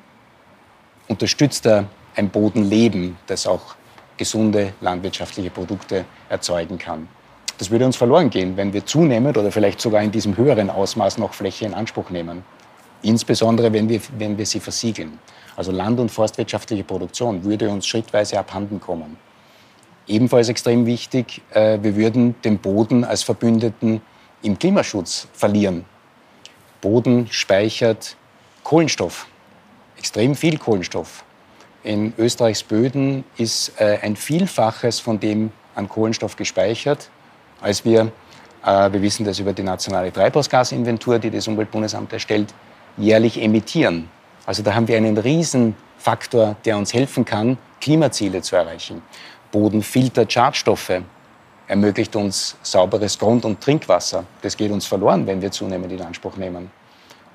Unterstützt 1.07 1.65
er 1.65 1.85
ein 2.15 2.29
Bodenleben, 2.29 3.17
das 3.27 3.47
auch 3.47 3.75
gesunde 4.17 4.73
landwirtschaftliche 4.81 5.49
Produkte 5.49 6.05
erzeugen 6.29 6.77
kann. 6.77 7.07
Das 7.57 7.69
würde 7.69 7.85
uns 7.85 7.95
verloren 7.95 8.29
gehen, 8.29 8.57
wenn 8.57 8.73
wir 8.73 8.85
zunehmend 8.85 9.37
oder 9.37 9.51
vielleicht 9.51 9.79
sogar 9.79 10.01
in 10.01 10.11
diesem 10.11 10.35
höheren 10.35 10.69
Ausmaß 10.69 11.17
noch 11.17 11.33
Fläche 11.33 11.65
in 11.65 11.73
Anspruch 11.73 12.09
nehmen. 12.09 12.43
Insbesondere, 13.01 13.71
wenn 13.71 13.87
wir, 13.87 14.01
wenn 14.17 14.37
wir 14.37 14.45
sie 14.45 14.59
versiegeln. 14.59 15.19
Also 15.55 15.71
land- 15.71 15.99
und 15.99 16.09
forstwirtschaftliche 16.09 16.83
Produktion 16.83 17.43
würde 17.43 17.69
uns 17.69 17.87
schrittweise 17.87 18.39
abhanden 18.39 18.79
kommen. 18.81 19.17
Ebenfalls 20.07 20.49
extrem 20.49 20.85
wichtig, 20.85 21.41
äh, 21.51 21.79
wir 21.81 21.95
würden 21.95 22.35
den 22.43 22.59
Boden 22.59 23.03
als 23.03 23.23
Verbündeten 23.23 24.01
im 24.41 24.59
Klimaschutz 24.59 25.27
verlieren. 25.33 25.85
Boden 26.81 27.27
speichert 27.31 28.15
Kohlenstoff, 28.63 29.27
extrem 29.97 30.35
viel 30.35 30.57
Kohlenstoff 30.57 31.24
in 31.85 32.13
Österreichs 32.17 32.63
Böden 32.63 33.23
ist 33.37 33.79
äh, 33.79 33.99
ein 34.01 34.15
Vielfaches 34.15 34.99
von 34.99 35.19
dem 35.19 35.51
an 35.75 35.87
Kohlenstoff 35.87 36.35
gespeichert, 36.35 37.09
als 37.61 37.85
wir, 37.85 38.11
äh, 38.65 38.91
wir 38.91 39.01
wissen 39.01 39.23
das 39.23 39.39
über 39.39 39.53
die 39.53 39.61
nationale 39.61 40.11
Treibhausgasinventur, 40.11 41.19
die 41.19 41.29
das 41.29 41.47
Umweltbundesamt 41.47 42.11
erstellt, 42.11 42.53
jährlich 42.97 43.41
emittieren. 43.41 44.09
Also 44.47 44.63
da 44.63 44.73
haben 44.73 44.87
wir 44.87 44.97
einen 44.97 45.17
Riesenfaktor, 45.17 46.55
der 46.65 46.77
uns 46.77 46.93
helfen 46.93 47.23
kann, 47.23 47.57
Klimaziele 47.79 48.41
zu 48.41 48.55
erreichen. 48.55 49.03
Boden 49.51 49.83
filtert 49.83 50.33
Schadstoffe, 50.33 51.01
ermöglicht 51.67 52.15
uns 52.15 52.57
sauberes 52.63 53.19
Grund- 53.19 53.45
und 53.45 53.61
Trinkwasser. 53.61 54.23
Das 54.41 54.57
geht 54.57 54.71
uns 54.71 54.87
verloren, 54.87 55.27
wenn 55.27 55.41
wir 55.41 55.51
zunehmend 55.51 55.91
in 55.91 56.01
Anspruch 56.01 56.35
nehmen. 56.37 56.71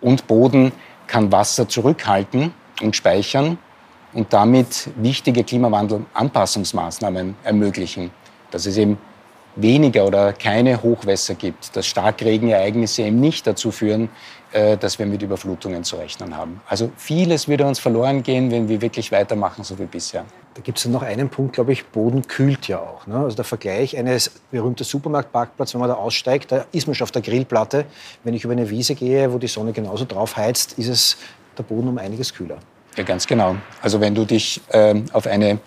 Und 0.00 0.26
Boden 0.26 0.73
kann 1.07 1.30
Wasser 1.30 1.69
zurückhalten 1.69 2.52
und 2.80 2.97
speichern 2.97 3.59
und 4.12 4.33
damit 4.33 4.90
wichtige 4.97 5.45
Klimawandelanpassungsmaßnahmen 5.45 7.37
ermöglichen. 7.45 8.11
Dass 8.50 8.67
es 8.67 8.76
eben 8.76 8.99
weniger 9.57 10.07
oder 10.07 10.33
keine 10.33 10.83
Hochwässer 10.83 11.35
gibt, 11.35 11.75
dass 11.76 11.87
Starkregenereignisse 11.87 13.02
eben 13.02 13.21
nicht 13.21 13.47
dazu 13.47 13.71
führen, 13.71 14.09
äh, 14.52 14.76
dass 14.76 14.99
wir 14.99 15.07
mit 15.07 15.23
Überflutungen 15.23 15.85
zu 15.85 15.97
rechnen 15.97 16.37
haben. 16.37 16.61
Also 16.69 16.90
vieles 16.97 17.49
würde 17.49 17.67
uns 17.67 17.79
verloren 17.79 18.23
gehen, 18.23 18.50
wenn 18.50 18.69
wir 18.69 18.81
wirklich 18.81 19.12
weitermachen, 19.12 19.64
so 19.64 19.79
wie 19.79 19.85
bisher. 19.85 20.25
Da 20.55 20.62
gibt 20.62 20.79
es 20.79 20.87
noch 20.87 21.02
einen 21.02 21.29
Punkt, 21.29 21.55
glaube 21.55 21.73
ich, 21.73 21.87
Boden 21.87 22.26
kühlt 22.26 22.67
ja 22.67 22.81
auch. 22.81 23.07
Ne? 23.07 23.17
Also 23.17 23.37
der 23.37 23.45
Vergleich 23.45 23.97
eines 23.97 24.31
berühmten 24.50 24.83
Supermarktparkplatz, 24.83 25.75
wenn 25.75 25.81
man 25.81 25.88
da 25.88 25.95
aussteigt, 25.95 26.50
da 26.50 26.67
ist 26.73 26.87
man 26.87 26.95
schon 26.95 27.05
auf 27.05 27.12
der 27.12 27.23
Grillplatte. 27.23 27.85
Wenn 28.25 28.35
ich 28.35 28.45
über 28.45 28.52
eine 28.52 28.69
Wiese 28.69 28.95
gehe, 28.97 29.33
wo 29.33 29.38
die 29.38 29.47
Sonne 29.47 29.73
genauso 29.73 30.05
drauf 30.05 30.37
heizt, 30.37 30.79
ist 30.79 30.88
es 30.88 31.17
der 31.57 31.62
Boden 31.62 31.88
um 31.88 31.99
einiges 31.99 32.35
kühler. 32.35 32.59
Ja, 33.00 33.07
ganz 33.07 33.26
genau. 33.26 33.57
Also 33.80 33.99
wenn 33.99 34.14
du 34.14 34.26
dich 34.26 34.61
äh, 34.69 34.95
auf 35.14 35.26
eine 35.26 35.59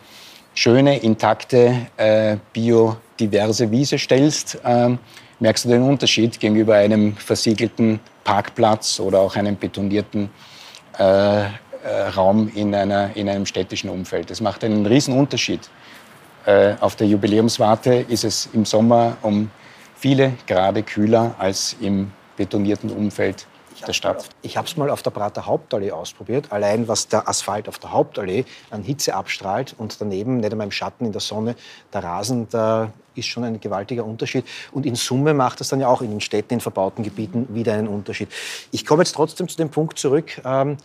schöne, 0.53 0.99
intakte, 0.99 1.87
äh, 1.97 2.37
biodiverse 2.53 3.71
Wiese 3.71 3.97
stellst, 3.97 4.59
äh, 4.63 4.95
merkst 5.39 5.65
du 5.65 5.69
den 5.69 5.81
Unterschied 5.81 6.39
gegenüber 6.39 6.75
einem 6.75 7.15
versiegelten 7.15 7.99
Parkplatz 8.23 8.99
oder 8.99 9.17
auch 9.17 9.35
einem 9.35 9.57
betonierten 9.57 10.29
äh, 10.99 11.41
äh, 11.41 11.47
Raum 12.15 12.51
in, 12.53 12.75
einer, 12.75 13.09
in 13.17 13.27
einem 13.27 13.47
städtischen 13.47 13.89
Umfeld. 13.89 14.29
Das 14.29 14.39
macht 14.39 14.63
einen 14.63 14.85
riesen 14.85 15.17
Unterschied. 15.17 15.61
Äh, 16.45 16.75
auf 16.81 16.95
der 16.97 17.07
Jubiläumswarte 17.07 18.05
ist 18.09 18.25
es 18.25 18.47
im 18.53 18.63
Sommer 18.63 19.17
um 19.23 19.49
viele 19.95 20.33
Grade 20.45 20.83
kühler 20.83 21.33
als 21.39 21.75
im 21.81 22.11
betonierten 22.37 22.91
Umfeld 22.91 23.47
der 23.81 23.93
Stadt. 23.93 24.29
Ich 24.41 24.57
habe 24.57 24.67
es 24.67 24.77
mal 24.77 24.89
auf 24.89 25.01
der 25.01 25.11
Prater 25.11 25.45
Hauptallee 25.45 25.91
ausprobiert. 25.91 26.51
Allein 26.51 26.87
was 26.87 27.07
der 27.07 27.27
Asphalt 27.27 27.67
auf 27.67 27.79
der 27.79 27.91
Hauptallee 27.91 28.45
an 28.69 28.83
Hitze 28.83 29.13
abstrahlt 29.15 29.75
und 29.77 29.99
daneben, 29.99 30.37
nicht 30.37 30.51
einmal 30.51 30.67
im 30.67 30.71
Schatten, 30.71 31.05
in 31.05 31.11
der 31.11 31.21
Sonne, 31.21 31.55
der 31.93 32.03
Rasen, 32.03 32.47
da 32.49 32.91
ist 33.15 33.27
schon 33.27 33.43
ein 33.43 33.59
gewaltiger 33.59 34.05
Unterschied. 34.05 34.45
Und 34.71 34.85
in 34.85 34.95
Summe 34.95 35.33
macht 35.33 35.59
das 35.59 35.69
dann 35.69 35.79
ja 35.79 35.87
auch 35.87 36.01
in 36.01 36.09
den 36.09 36.21
Städten, 36.21 36.55
in 36.55 36.59
verbauten 36.61 37.03
Gebieten 37.03 37.47
wieder 37.53 37.73
einen 37.73 37.87
Unterschied. 37.87 38.29
Ich 38.71 38.85
komme 38.85 39.03
jetzt 39.03 39.13
trotzdem 39.13 39.47
zu 39.47 39.57
dem 39.57 39.69
Punkt 39.69 39.99
zurück. 39.99 40.41
Ähm, 40.45 40.77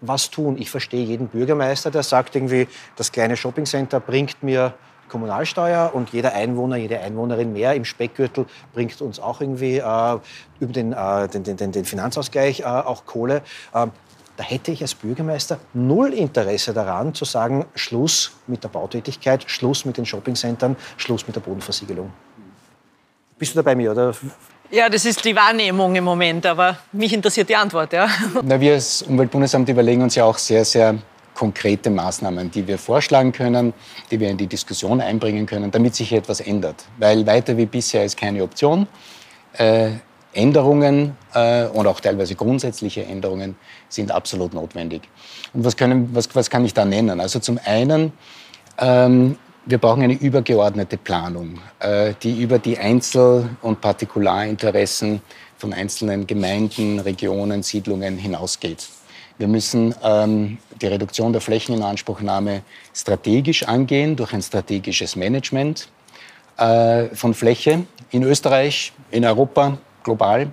was 0.00 0.30
tun. 0.30 0.56
Ich 0.58 0.70
verstehe 0.70 1.04
jeden 1.04 1.28
Bürgermeister, 1.28 1.90
der 1.90 2.02
sagt 2.02 2.34
irgendwie, 2.34 2.68
das 2.96 3.12
kleine 3.12 3.36
Shoppingcenter 3.36 4.00
bringt 4.00 4.42
mir 4.42 4.74
Kommunalsteuer 5.10 5.90
und 5.92 6.10
jeder 6.10 6.32
Einwohner, 6.32 6.76
jede 6.76 7.00
Einwohnerin 7.00 7.52
mehr 7.52 7.74
im 7.74 7.84
Speckgürtel 7.84 8.46
bringt 8.72 9.00
uns 9.02 9.20
auch 9.20 9.40
irgendwie 9.40 9.76
äh, 9.78 10.18
über 10.60 10.72
den, 10.72 10.92
äh, 10.92 11.28
den, 11.28 11.44
den, 11.44 11.72
den, 11.72 11.84
Finanzausgleich 11.84 12.60
äh, 12.60 12.64
auch 12.64 13.04
Kohle. 13.04 13.42
Ähm, 13.74 13.90
da 14.36 14.44
hätte 14.44 14.70
ich 14.70 14.80
als 14.80 14.94
Bürgermeister 14.94 15.58
null 15.74 16.14
Interesse 16.14 16.72
daran, 16.72 17.12
zu 17.12 17.26
sagen, 17.26 17.66
Schluss 17.74 18.32
mit 18.46 18.64
der 18.64 18.68
Bautätigkeit, 18.70 19.44
Schluss 19.50 19.84
mit 19.84 19.98
den 19.98 20.06
Shoppingcentern, 20.06 20.76
Schluss 20.96 21.26
mit 21.26 21.36
der 21.36 21.40
Bodenversiegelung. 21.40 22.10
Bist 23.38 23.52
du 23.52 23.56
da 23.56 23.62
bei 23.62 23.74
mir, 23.74 23.92
oder? 23.92 24.14
Ja, 24.70 24.88
das 24.88 25.04
ist 25.04 25.24
die 25.24 25.34
Wahrnehmung 25.34 25.94
im 25.96 26.04
Moment, 26.04 26.46
aber 26.46 26.78
mich 26.92 27.12
interessiert 27.12 27.48
die 27.48 27.56
Antwort. 27.56 27.92
Ja. 27.92 28.08
Na, 28.42 28.60
wir 28.60 28.74
als 28.74 29.02
Umweltbundesamt 29.02 29.68
überlegen 29.68 30.02
uns 30.02 30.14
ja 30.14 30.24
auch 30.24 30.38
sehr, 30.38 30.64
sehr 30.64 30.96
konkrete 31.40 31.88
Maßnahmen, 31.88 32.50
die 32.50 32.66
wir 32.68 32.76
vorschlagen 32.76 33.32
können, 33.32 33.72
die 34.10 34.20
wir 34.20 34.28
in 34.28 34.36
die 34.36 34.46
Diskussion 34.46 35.00
einbringen 35.00 35.46
können, 35.46 35.70
damit 35.70 35.94
sich 35.94 36.12
etwas 36.12 36.40
ändert. 36.40 36.84
Weil 36.98 37.26
weiter 37.26 37.56
wie 37.56 37.64
bisher 37.64 38.04
ist 38.04 38.18
keine 38.18 38.42
Option. 38.42 38.86
Äh, 39.54 39.92
Änderungen 40.34 41.16
äh, 41.32 41.64
und 41.64 41.86
auch 41.86 42.00
teilweise 42.00 42.34
grundsätzliche 42.34 43.04
Änderungen 43.06 43.56
sind 43.88 44.12
absolut 44.12 44.52
notwendig. 44.52 45.08
Und 45.54 45.64
was, 45.64 45.78
können, 45.78 46.10
was, 46.12 46.28
was 46.34 46.50
kann 46.50 46.62
ich 46.66 46.74
da 46.74 46.84
nennen? 46.84 47.20
Also 47.20 47.38
zum 47.38 47.58
einen 47.64 48.12
ähm, 48.76 49.38
wir 49.64 49.78
brauchen 49.78 50.02
eine 50.02 50.14
übergeordnete 50.14 50.98
Planung, 50.98 51.58
äh, 51.78 52.12
die 52.22 52.42
über 52.42 52.58
die 52.58 52.76
Einzel- 52.78 53.48
und 53.62 53.80
Partikularinteressen 53.80 55.22
von 55.56 55.72
einzelnen 55.72 56.26
Gemeinden, 56.26 57.00
Regionen, 57.00 57.62
Siedlungen 57.62 58.18
hinausgeht. 58.18 58.88
Wir 59.40 59.48
müssen 59.48 59.94
ähm, 60.04 60.58
die 60.82 60.86
Reduktion 60.86 61.32
der 61.32 61.40
Flächeninanspruchnahme 61.40 62.60
strategisch 62.94 63.62
angehen 63.62 64.14
durch 64.14 64.34
ein 64.34 64.42
strategisches 64.42 65.16
Management 65.16 65.88
äh, 66.58 67.06
von 67.14 67.32
Fläche 67.32 67.86
in 68.10 68.22
Österreich, 68.22 68.92
in 69.10 69.24
Europa, 69.24 69.78
global 70.04 70.52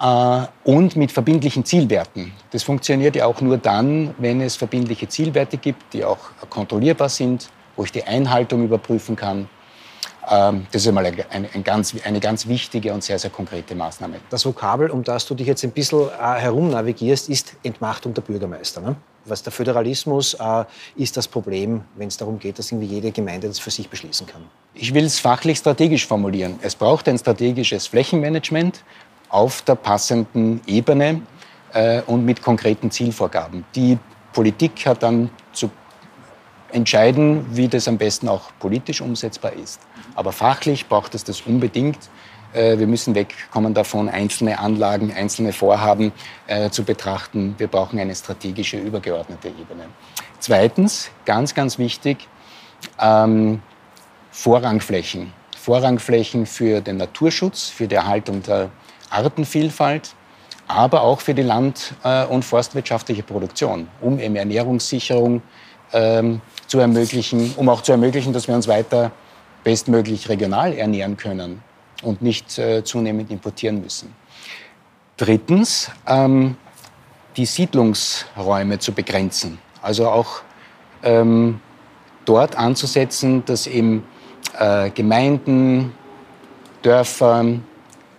äh, 0.00 0.40
und 0.64 0.96
mit 0.96 1.12
verbindlichen 1.12 1.64
Zielwerten. 1.64 2.32
Das 2.50 2.64
funktioniert 2.64 3.14
ja 3.14 3.26
auch 3.26 3.40
nur 3.40 3.56
dann, 3.56 4.12
wenn 4.18 4.40
es 4.40 4.56
verbindliche 4.56 5.06
Zielwerte 5.06 5.56
gibt, 5.56 5.94
die 5.94 6.04
auch 6.04 6.18
kontrollierbar 6.50 7.08
sind 7.08 7.48
wo 7.78 7.84
ich 7.84 7.92
die 7.92 8.04
Einhaltung 8.04 8.64
überprüfen 8.64 9.14
kann. 9.16 9.48
Ähm, 10.30 10.66
das 10.72 10.82
ist 10.82 10.88
einmal 10.88 11.06
eine, 11.06 11.24
eine, 11.30 11.62
ganz, 11.62 11.94
eine 12.04 12.20
ganz 12.20 12.46
wichtige 12.46 12.92
und 12.92 13.02
sehr, 13.02 13.18
sehr 13.18 13.30
konkrete 13.30 13.74
Maßnahme. 13.74 14.16
Das 14.30 14.44
Vokabel, 14.44 14.90
um 14.90 15.02
das 15.02 15.26
du 15.26 15.34
dich 15.34 15.46
jetzt 15.46 15.64
ein 15.64 15.70
bisschen 15.70 16.08
äh, 16.08 16.34
herum 16.38 16.70
navigierst, 16.70 17.28
ist 17.28 17.54
Entmachtung 17.62 18.12
der 18.14 18.22
Bürgermeister. 18.22 18.80
Ne? 18.80 18.96
Was 19.24 19.42
der 19.42 19.52
Föderalismus 19.52 20.34
äh, 20.34 20.64
ist 20.96 21.16
das 21.16 21.28
Problem, 21.28 21.82
wenn 21.96 22.08
es 22.08 22.16
darum 22.16 22.38
geht, 22.38 22.58
dass 22.58 22.70
irgendwie 22.70 22.94
jede 22.94 23.10
Gemeinde 23.10 23.48
das 23.48 23.58
für 23.58 23.70
sich 23.70 23.88
beschließen 23.88 24.26
kann. 24.26 24.42
Ich 24.74 24.92
will 24.92 25.04
es 25.04 25.18
fachlich 25.18 25.58
strategisch 25.58 26.06
formulieren. 26.06 26.58
Es 26.62 26.74
braucht 26.74 27.08
ein 27.08 27.18
strategisches 27.18 27.86
Flächenmanagement 27.86 28.84
auf 29.30 29.62
der 29.62 29.74
passenden 29.76 30.60
Ebene 30.66 31.22
äh, 31.72 32.02
und 32.02 32.24
mit 32.24 32.42
konkreten 32.42 32.90
Zielvorgaben. 32.90 33.64
Die 33.74 33.98
Politik 34.32 34.86
hat 34.86 35.02
dann 35.02 35.30
zu 35.52 35.70
entscheiden, 36.72 37.46
wie 37.50 37.68
das 37.68 37.88
am 37.88 37.98
besten 37.98 38.28
auch 38.28 38.50
politisch 38.58 39.00
umsetzbar 39.00 39.52
ist. 39.52 39.80
Aber 40.14 40.32
fachlich 40.32 40.86
braucht 40.86 41.14
es 41.14 41.24
das 41.24 41.40
unbedingt. 41.42 41.98
Äh, 42.52 42.78
wir 42.78 42.86
müssen 42.86 43.14
wegkommen 43.14 43.74
davon, 43.74 44.08
einzelne 44.08 44.58
Anlagen, 44.58 45.12
einzelne 45.12 45.52
Vorhaben 45.52 46.12
äh, 46.46 46.70
zu 46.70 46.84
betrachten. 46.84 47.54
Wir 47.58 47.68
brauchen 47.68 47.98
eine 47.98 48.14
strategische, 48.14 48.78
übergeordnete 48.78 49.48
Ebene. 49.48 49.86
Zweitens, 50.40 51.10
ganz, 51.24 51.54
ganz 51.54 51.78
wichtig, 51.78 52.28
ähm, 53.00 53.62
Vorrangflächen. 54.30 55.32
Vorrangflächen 55.56 56.46
für 56.46 56.80
den 56.80 56.96
Naturschutz, 56.96 57.68
für 57.68 57.88
die 57.88 57.96
Erhaltung 57.96 58.42
der 58.42 58.70
Artenvielfalt, 59.10 60.14
aber 60.66 61.02
auch 61.02 61.20
für 61.20 61.34
die 61.34 61.42
land- 61.42 61.94
äh, 62.04 62.24
und 62.24 62.44
forstwirtschaftliche 62.44 63.22
Produktion, 63.22 63.88
um 64.00 64.18
eben 64.18 64.36
Ernährungssicherung 64.36 65.42
ähm, 65.92 66.40
zu 66.68 66.78
ermöglichen, 66.78 67.52
um 67.56 67.68
auch 67.68 67.80
zu 67.82 67.92
ermöglichen, 67.92 68.32
dass 68.32 68.46
wir 68.46 68.54
uns 68.54 68.68
weiter 68.68 69.10
bestmöglich 69.64 70.28
regional 70.28 70.72
ernähren 70.74 71.16
können 71.16 71.62
und 72.02 72.22
nicht 72.22 72.58
äh, 72.58 72.84
zunehmend 72.84 73.30
importieren 73.30 73.80
müssen. 73.80 74.14
Drittens, 75.16 75.90
ähm, 76.06 76.56
die 77.36 77.46
Siedlungsräume 77.46 78.78
zu 78.78 78.92
begrenzen. 78.92 79.58
Also 79.82 80.08
auch 80.08 80.42
ähm, 81.02 81.60
dort 82.24 82.56
anzusetzen, 82.56 83.44
dass 83.44 83.66
eben 83.66 84.04
äh, 84.58 84.90
Gemeinden, 84.90 85.92
Dörfer, 86.82 87.44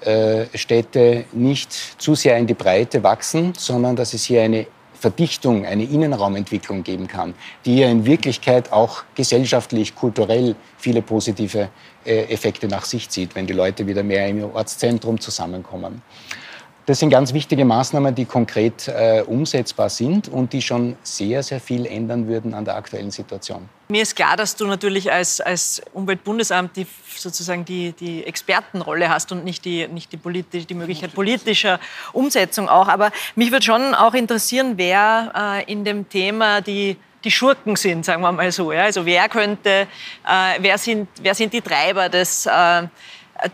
äh, 0.01 0.45
Städte 0.57 1.25
nicht 1.31 1.71
zu 2.01 2.15
sehr 2.15 2.37
in 2.37 2.47
die 2.47 2.53
Breite 2.53 3.03
wachsen, 3.03 3.53
sondern 3.57 3.95
dass 3.95 4.13
es 4.13 4.23
hier 4.23 4.41
eine 4.41 4.67
Verdichtung, 4.99 5.65
eine 5.65 5.83
Innenraumentwicklung 5.83 6.83
geben 6.83 7.07
kann, 7.07 7.33
die 7.65 7.77
ja 7.77 7.89
in 7.89 8.05
Wirklichkeit 8.05 8.71
auch 8.71 9.03
gesellschaftlich, 9.15 9.95
kulturell 9.95 10.55
viele 10.77 11.01
positive 11.01 11.69
äh, 12.05 12.23
Effekte 12.23 12.67
nach 12.67 12.85
sich 12.85 13.09
zieht, 13.09 13.35
wenn 13.35 13.47
die 13.47 13.53
Leute 13.53 13.87
wieder 13.87 14.03
mehr 14.03 14.27
im 14.27 14.43
Ortszentrum 14.43 15.19
zusammenkommen. 15.19 16.01
Das 16.89 16.97
sind 16.97 17.11
ganz 17.11 17.33
wichtige 17.33 17.65
Maßnahmen, 17.65 18.15
die 18.15 18.25
konkret 18.25 18.87
äh, 18.87 19.21
umsetzbar 19.21 19.91
sind 19.91 20.27
und 20.27 20.53
die 20.53 20.61
schon 20.63 20.95
sehr, 21.03 21.43
sehr 21.43 21.59
viel 21.59 21.85
ändern 21.85 22.27
würden 22.27 22.55
an 22.55 22.65
der 22.65 22.77
aktuellen 22.77 23.11
Situation. 23.11 23.69
Mir 23.89 24.01
ist 24.01 24.15
klar, 24.15 24.35
dass 24.35 24.55
du 24.55 24.65
natürlich 24.65 25.11
als, 25.11 25.39
als 25.39 25.83
Umweltbundesamt 25.93 26.75
die, 26.75 26.87
sozusagen 27.15 27.63
die, 27.63 27.91
die 27.91 28.25
Expertenrolle 28.25 29.07
hast 29.07 29.31
und 29.31 29.43
nicht, 29.43 29.65
die, 29.65 29.87
nicht 29.87 30.11
die, 30.11 30.17
politisch, 30.17 30.65
die 30.65 30.73
Möglichkeit 30.73 31.13
politischer 31.13 31.79
Umsetzung 32.11 32.67
auch. 32.67 32.87
Aber 32.87 33.11
mich 33.35 33.51
würde 33.51 33.65
schon 33.65 33.93
auch 33.93 34.15
interessieren, 34.15 34.73
wer 34.77 35.61
äh, 35.67 35.71
in 35.71 35.85
dem 35.85 36.09
Thema 36.09 36.61
die 36.61 36.97
die 37.23 37.31
Schurken 37.31 37.75
sind, 37.75 38.05
sagen 38.05 38.21
wir 38.21 38.31
mal 38.31 38.51
so. 38.51 38.71
Ja? 38.71 38.83
Also 38.83 39.05
wer 39.05 39.27
könnte, 39.29 39.69
äh, 39.69 40.57
wer, 40.59 40.77
sind, 40.77 41.09
wer 41.21 41.35
sind 41.35 41.51
die 41.51 41.59
Treiber 41.61 42.07
des, 42.07 42.45
äh, 42.45 42.87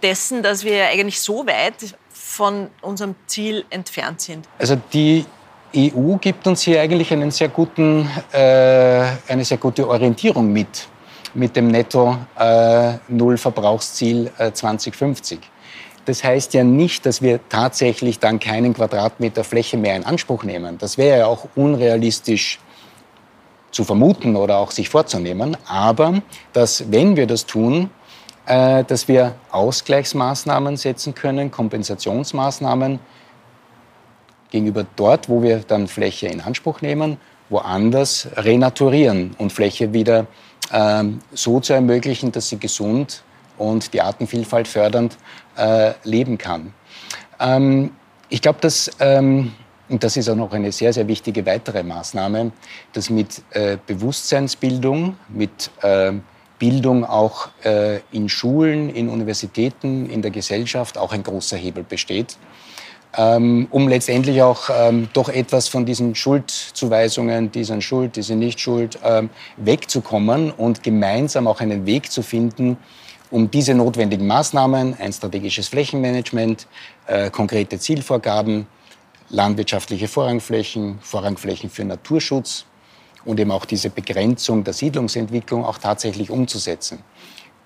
dessen, 0.02 0.42
dass 0.44 0.64
wir 0.64 0.86
eigentlich 0.86 1.20
so 1.20 1.46
weit 1.46 1.96
von 2.36 2.70
unserem 2.82 3.16
Ziel 3.28 3.64
entfernt 3.70 4.20
sind? 4.20 4.50
Also 4.60 4.76
die 4.92 5.24
EU 5.74 6.18
gibt 6.18 6.46
uns 6.48 6.64
hier 6.64 6.82
eigentlich 6.82 7.14
einen 7.14 7.32
sehr 7.32 7.48
guten, 7.48 8.10
äh, 8.34 9.06
eine 9.28 9.46
sehr 9.46 9.58
gute 9.58 9.88
Orientierung 9.88 10.52
mit, 10.52 10.90
mit 11.34 11.56
dem 11.56 11.70
Netto-Null-Verbrauchsziel 11.70 14.32
äh, 14.38 14.52
2050. 14.52 15.40
Das 16.04 16.26
heißt 16.26 16.54
ja 16.54 16.66
nicht, 16.66 17.06
dass 17.06 17.22
wir 17.22 17.40
tatsächlich 17.48 18.20
dann 18.20 18.40
keinen 18.40 18.74
Quadratmeter 18.74 19.46
Fläche 19.46 19.78
mehr 19.78 19.96
in 19.96 20.04
Anspruch 20.04 20.44
nehmen. 20.44 20.78
Das 20.78 20.98
wäre 20.98 21.20
ja 21.20 21.28
auch 21.28 21.48
unrealistisch 21.56 22.60
zu 23.72 23.86
vermuten 23.86 24.36
oder 24.36 24.58
auch 24.58 24.72
sich 24.72 24.90
vorzunehmen. 24.90 25.56
Aber 25.68 26.22
dass, 26.52 26.92
wenn 26.92 27.16
wir 27.16 27.28
das 27.28 27.46
tun, 27.46 27.92
äh, 28.46 28.84
dass 28.84 29.08
wir 29.08 29.36
Ausgleichsmaßnahmen 29.52 30.78
setzen 30.78 31.16
können, 31.16 31.52
Kompensationsmaßnahmen 31.52 33.00
gegenüber 34.52 34.86
dort, 34.96 35.30
wo 35.30 35.42
wir 35.42 35.60
dann 35.60 35.88
Fläche 35.88 36.28
in 36.28 36.42
Anspruch 36.42 36.82
nehmen 36.82 37.18
woanders 37.50 38.28
renaturieren 38.36 39.36
und 39.38 39.54
Fläche 39.54 39.94
wieder 39.94 40.28
ähm, 40.72 41.20
so 41.34 41.60
zu 41.60 41.74
ermöglichen, 41.74 42.32
dass 42.32 42.50
sie 42.50 42.58
gesund 42.58 43.24
und 43.58 43.94
die 43.94 44.02
Artenvielfalt 44.02 44.68
fördernd 44.68 45.18
äh, 45.58 45.94
leben 46.04 46.38
kann. 46.38 46.74
Ähm, 47.40 47.92
ich 48.30 48.42
glaube, 48.42 48.60
dass, 48.62 48.90
ähm, 49.00 49.54
und 49.88 50.04
das 50.04 50.18
ist 50.18 50.28
auch 50.30 50.36
noch 50.36 50.52
eine 50.52 50.72
sehr, 50.72 50.92
sehr 50.92 51.08
wichtige 51.08 51.46
weitere 51.46 51.84
Maßnahme, 51.84 52.52
dass 52.94 53.10
mit 53.10 53.44
äh, 53.52 53.78
Bewusstseinsbildung, 53.86 55.16
mit 55.30 55.70
äh, 55.84 56.14
Bildung 56.60 57.06
auch 57.06 57.50
äh, 57.64 58.00
in 58.12 58.30
Schulen, 58.30 58.90
in 58.90 59.10
Universitäten, 59.10 60.10
in 60.10 60.22
der 60.22 60.32
Gesellschaft 60.32 60.98
auch 60.98 61.12
ein 61.12 61.24
großer 61.24 61.58
Hebel 61.58 61.84
besteht. 61.84 62.38
Ähm, 63.18 63.68
um 63.72 63.88
letztendlich 63.88 64.42
auch 64.42 64.70
ähm, 64.70 65.08
doch 65.14 65.30
etwas 65.30 65.70
von 65.70 65.86
diesen 65.86 66.16
Schuldzuweisungen, 66.16 67.52
die 67.52 67.64
sind 67.64 67.82
schuld, 67.82 68.18
die 68.18 68.22
sind 68.22 68.40
nicht 68.40 68.60
schuld, 68.60 69.00
ähm, 69.06 69.30
wegzukommen 69.58 70.52
und 70.52 70.84
gemeinsam 70.84 71.48
auch 71.48 71.62
einen 71.62 71.86
Weg 71.86 72.12
zu 72.12 72.22
finden, 72.22 72.78
um 73.32 73.50
diese 73.50 73.74
notwendigen 73.74 74.28
Maßnahmen, 74.28 74.98
ein 75.00 75.14
strategisches 75.14 75.70
Flächenmanagement, 75.70 76.68
äh, 77.08 77.30
konkrete 77.30 77.80
Zielvorgaben, 77.80 78.68
landwirtschaftliche 79.30 80.10
Vorrangflächen, 80.10 81.00
Vorrangflächen 81.02 81.70
für 81.70 81.86
Naturschutz 81.86 82.66
und 83.26 83.40
eben 83.40 83.52
auch 83.52 83.66
diese 83.66 83.90
Begrenzung 83.90 84.64
der 84.64 84.74
Siedlungsentwicklung 84.74 85.66
auch 85.66 85.78
tatsächlich 85.78 86.30
umzusetzen. 86.30 87.00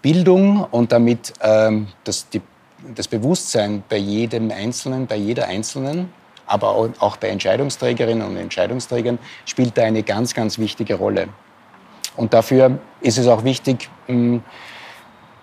Bildung 0.02 0.64
und 0.72 0.92
damit 0.92 1.34
ähm, 1.42 1.88
das, 2.04 2.30
die 2.30 2.42
das 2.96 3.08
Bewusstsein 3.08 3.84
bei 3.90 3.98
jedem 3.98 4.52
Einzelnen, 4.52 5.08
bei 5.08 5.18
jeder 5.18 5.48
Einzelnen, 5.48 6.12
aber 6.46 6.90
auch 7.00 7.18
bei 7.18 7.28
Entscheidungsträgerinnen 7.30 8.26
und 8.26 8.38
Entscheidungsträgern 8.38 9.20
spielt 9.46 9.78
da 9.78 9.84
eine 9.84 10.02
ganz, 10.04 10.34
ganz 10.34 10.58
wichtige 10.58 10.96
Rolle. 10.96 11.28
Und 12.16 12.34
dafür 12.34 12.80
ist 13.02 13.18
es 13.18 13.28
auch 13.28 13.44
wichtig, 13.44 13.90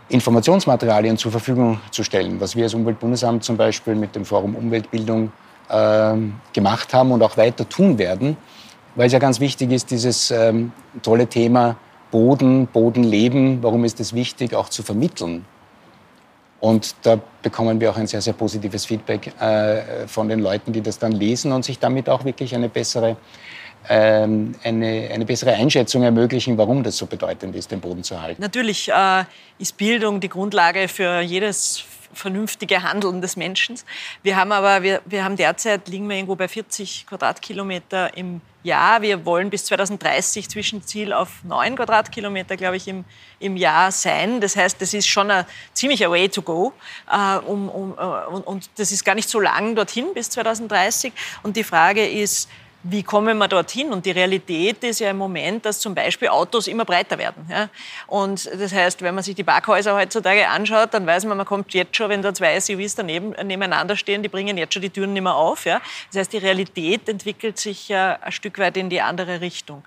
Informationsmaterialien 0.08 1.16
zur 1.16 1.30
Verfügung 1.30 1.80
zu 1.90 2.02
stellen, 2.02 2.40
was 2.40 2.56
wir 2.56 2.64
als 2.64 2.75
Umweltbundesamt 2.75 3.44
zum 3.44 3.56
Beispiel 3.56 3.94
mit 3.94 4.14
dem 4.16 4.25
Forum 4.25 4.56
Umweltbildung 4.56 5.30
äh, 5.68 6.14
gemacht 6.52 6.92
haben 6.92 7.12
und 7.12 7.23
auch 7.23 7.37
weiter 7.37 7.68
tun 7.68 7.99
werden, 7.99 8.37
weil 8.97 9.07
es 9.07 9.12
ja 9.12 9.19
ganz 9.19 9.38
wichtig 9.41 9.71
ist, 9.71 9.91
dieses 9.91 10.31
ähm, 10.31 10.73
tolle 11.03 11.26
Thema 11.26 11.76
Boden, 12.11 12.67
Bodenleben, 12.67 13.62
warum 13.62 13.85
ist 13.85 14.00
es 14.00 14.15
wichtig, 14.15 14.55
auch 14.55 14.69
zu 14.69 14.83
vermitteln. 14.83 15.45
Und 16.61 16.95
da 17.03 17.21
bekommen 17.43 17.81
wir 17.81 17.91
auch 17.91 17.97
ein 17.97 18.07
sehr, 18.07 18.23
sehr 18.23 18.33
positives 18.33 18.87
Feedback 18.87 19.33
äh, 19.41 20.07
von 20.07 20.29
den 20.29 20.41
Leuten, 20.41 20.73
die 20.73 20.81
das 20.81 20.99
dann 20.99 21.12
lesen 21.12 21.53
und 21.53 21.65
sich 21.65 21.79
damit 21.79 22.09
auch 22.09 22.25
wirklich 22.25 22.55
eine 22.55 22.69
bessere, 22.71 23.17
ähm, 23.88 24.55
eine, 24.65 25.11
eine 25.12 25.26
bessere 25.26 25.53
Einschätzung 25.53 26.03
ermöglichen, 26.03 26.57
warum 26.57 26.83
das 26.83 26.97
so 26.97 27.07
bedeutend 27.07 27.55
ist, 27.55 27.71
den 27.71 27.81
Boden 27.81 28.03
zu 28.03 28.21
halten. 28.21 28.41
Natürlich 28.41 28.88
äh, 28.88 29.25
ist 29.59 29.76
Bildung 29.76 30.19
die 30.21 30.31
Grundlage 30.31 30.88
für 30.88 31.21
jedes 31.21 31.85
vernünftige 32.16 32.82
Handeln 32.82 33.20
des 33.20 33.37
Menschen. 33.37 33.78
Wir 34.23 34.37
haben 34.37 34.52
aber, 34.52 34.82
wir, 34.82 35.02
wir 35.04 35.25
haben 35.25 35.37
derzeit, 35.37 35.88
liegen 35.88 36.08
wir 36.08 36.16
irgendwo 36.16 36.35
bei 36.35 36.49
40 36.49 37.06
Quadratkilometer 37.06 38.16
im 38.16 38.40
Jahr. 38.62 39.02
Wir 39.02 39.25
wollen 39.25 39.50
bis 39.50 39.64
2030 39.66 40.49
Zwischenziel 40.49 41.12
auf 41.12 41.44
9 41.44 41.76
Quadratkilometer, 41.76 42.56
glaube 42.56 42.76
ich, 42.76 42.88
im, 42.88 43.04
im 43.38 43.56
Jahr 43.56 43.92
sein. 43.92 44.40
Das 44.40 44.56
heißt, 44.56 44.80
das 44.82 44.92
ist 44.92 45.06
schon 45.06 45.30
ein 45.30 45.46
ziemlicher 45.73 46.11
Way 46.11 46.28
to 46.28 46.42
go. 46.42 46.73
Äh, 47.11 47.37
um, 47.38 47.68
um, 47.68 47.92
äh, 47.96 48.26
und, 48.26 48.46
und 48.46 48.70
das 48.76 48.92
ist 48.92 49.04
gar 49.04 49.14
nicht 49.14 49.28
so 49.28 49.40
lang 49.40 49.75
dorthin 49.75 50.12
bis 50.14 50.30
2030. 50.30 51.12
Und 51.42 51.56
die 51.56 51.64
Frage 51.64 52.06
ist, 52.06 52.49
wie 52.88 53.02
kommen 53.02 53.37
wir 53.38 53.49
dorthin? 53.49 53.93
Und 53.93 54.07
die 54.07 54.12
Realität 54.12 54.85
ist 54.85 55.00
ja 55.00 55.11
im 55.11 55.16
Moment, 55.19 55.64
dass 55.64 55.81
zum 55.81 55.95
Beispiel 55.95 56.28
Autos 56.28 56.69
immer 56.69 56.85
breiter 56.85 57.19
werden. 57.19 57.47
Ja? 57.50 57.69
Und 58.07 58.47
das 58.47 58.73
heißt, 58.73 59.02
wenn 59.02 59.14
man 59.14 59.25
sich 59.25 59.35
die 59.35 59.43
Parkhäuser 59.43 59.95
heutzutage 59.95 60.49
anschaut, 60.49 60.95
dann 60.95 61.07
weiß 61.07 61.25
man, 61.25 61.37
man 61.37 61.47
kommt 61.47 61.75
jetzt 61.75 61.97
schon, 61.97 62.09
wenn 62.11 62.23
da 62.23 62.33
zwei 62.33 62.59
SUVs 62.61 62.95
daneben 62.95 63.31
nebeneinander 63.45 63.97
stehen, 63.97 64.23
die 64.23 64.28
bringen 64.28 64.56
jetzt 64.56 64.75
schon 64.75 64.82
die 64.82 64.91
Türen 64.91 65.13
nicht 65.13 65.23
mehr 65.23 65.34
auf. 65.34 65.65
Ja? 65.65 65.80
Das 66.10 66.21
heißt, 66.21 66.32
die 66.32 66.39
Realität 66.39 67.08
entwickelt 67.08 67.58
sich 67.58 67.89
ja 67.89 68.19
ein 68.21 68.32
Stück 68.32 68.58
weit 68.58 68.76
in 68.76 68.89
die 68.89 69.00
andere 69.00 69.41
Richtung. 69.41 69.82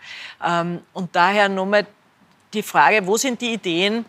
Ähm, 0.46 0.82
und 0.94 1.16
daher 1.16 1.48
nochmal 1.48 1.86
die 2.54 2.64
Frage, 2.64 3.08
wo 3.08 3.16
sind 3.16 3.40
die 3.42 3.54
Ideen 3.54 4.06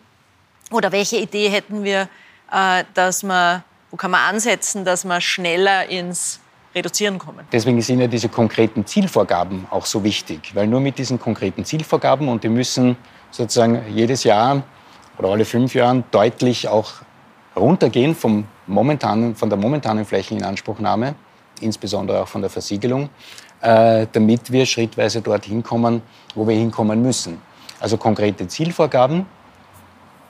oder 0.69 0.91
welche 0.91 1.17
Idee 1.17 1.49
hätten 1.49 1.83
wir, 1.83 2.09
äh, 2.51 2.83
dass 2.93 3.23
man, 3.23 3.63
wo 3.89 3.97
kann 3.97 4.11
man 4.11 4.21
ansetzen, 4.21 4.83
dass 4.83 5.05
man 5.05 5.21
schneller 5.21 5.87
ins 5.87 6.41
reduzieren 6.73 7.19
kommen. 7.19 7.45
Deswegen 7.51 7.81
sind 7.81 7.99
ja 7.99 8.07
diese 8.07 8.29
konkreten 8.29 8.85
Zielvorgaben 8.85 9.67
auch 9.69 9.85
so 9.85 10.03
wichtig, 10.03 10.55
weil 10.55 10.67
nur 10.67 10.79
mit 10.79 10.97
diesen 10.97 11.19
konkreten 11.19 11.65
Zielvorgaben 11.65 12.27
und 12.29 12.43
die 12.43 12.49
müssen 12.49 12.95
sozusagen 13.29 13.81
jedes 13.89 14.23
Jahr 14.23 14.63
oder 15.17 15.29
alle 15.29 15.45
fünf 15.45 15.73
Jahren 15.75 16.03
deutlich 16.11 16.67
auch 16.67 16.93
runtergehen 17.55 18.15
vom 18.15 18.45
momentanen, 18.67 19.35
von 19.35 19.49
der 19.49 19.57
momentanen 19.57 20.05
Flächeninanspruchnahme, 20.05 21.15
insbesondere 21.59 22.21
auch 22.21 22.27
von 22.27 22.41
der 22.41 22.49
Versiegelung, 22.49 23.09
äh, 23.61 24.07
damit 24.11 24.51
wir 24.51 24.65
schrittweise 24.65 25.21
dorthin 25.21 25.63
kommen, 25.63 26.01
wo 26.35 26.47
wir 26.47 26.55
hinkommen 26.55 27.01
müssen. 27.01 27.41
Also 27.79 27.97
konkrete 27.97 28.47
Zielvorgaben, 28.47 29.25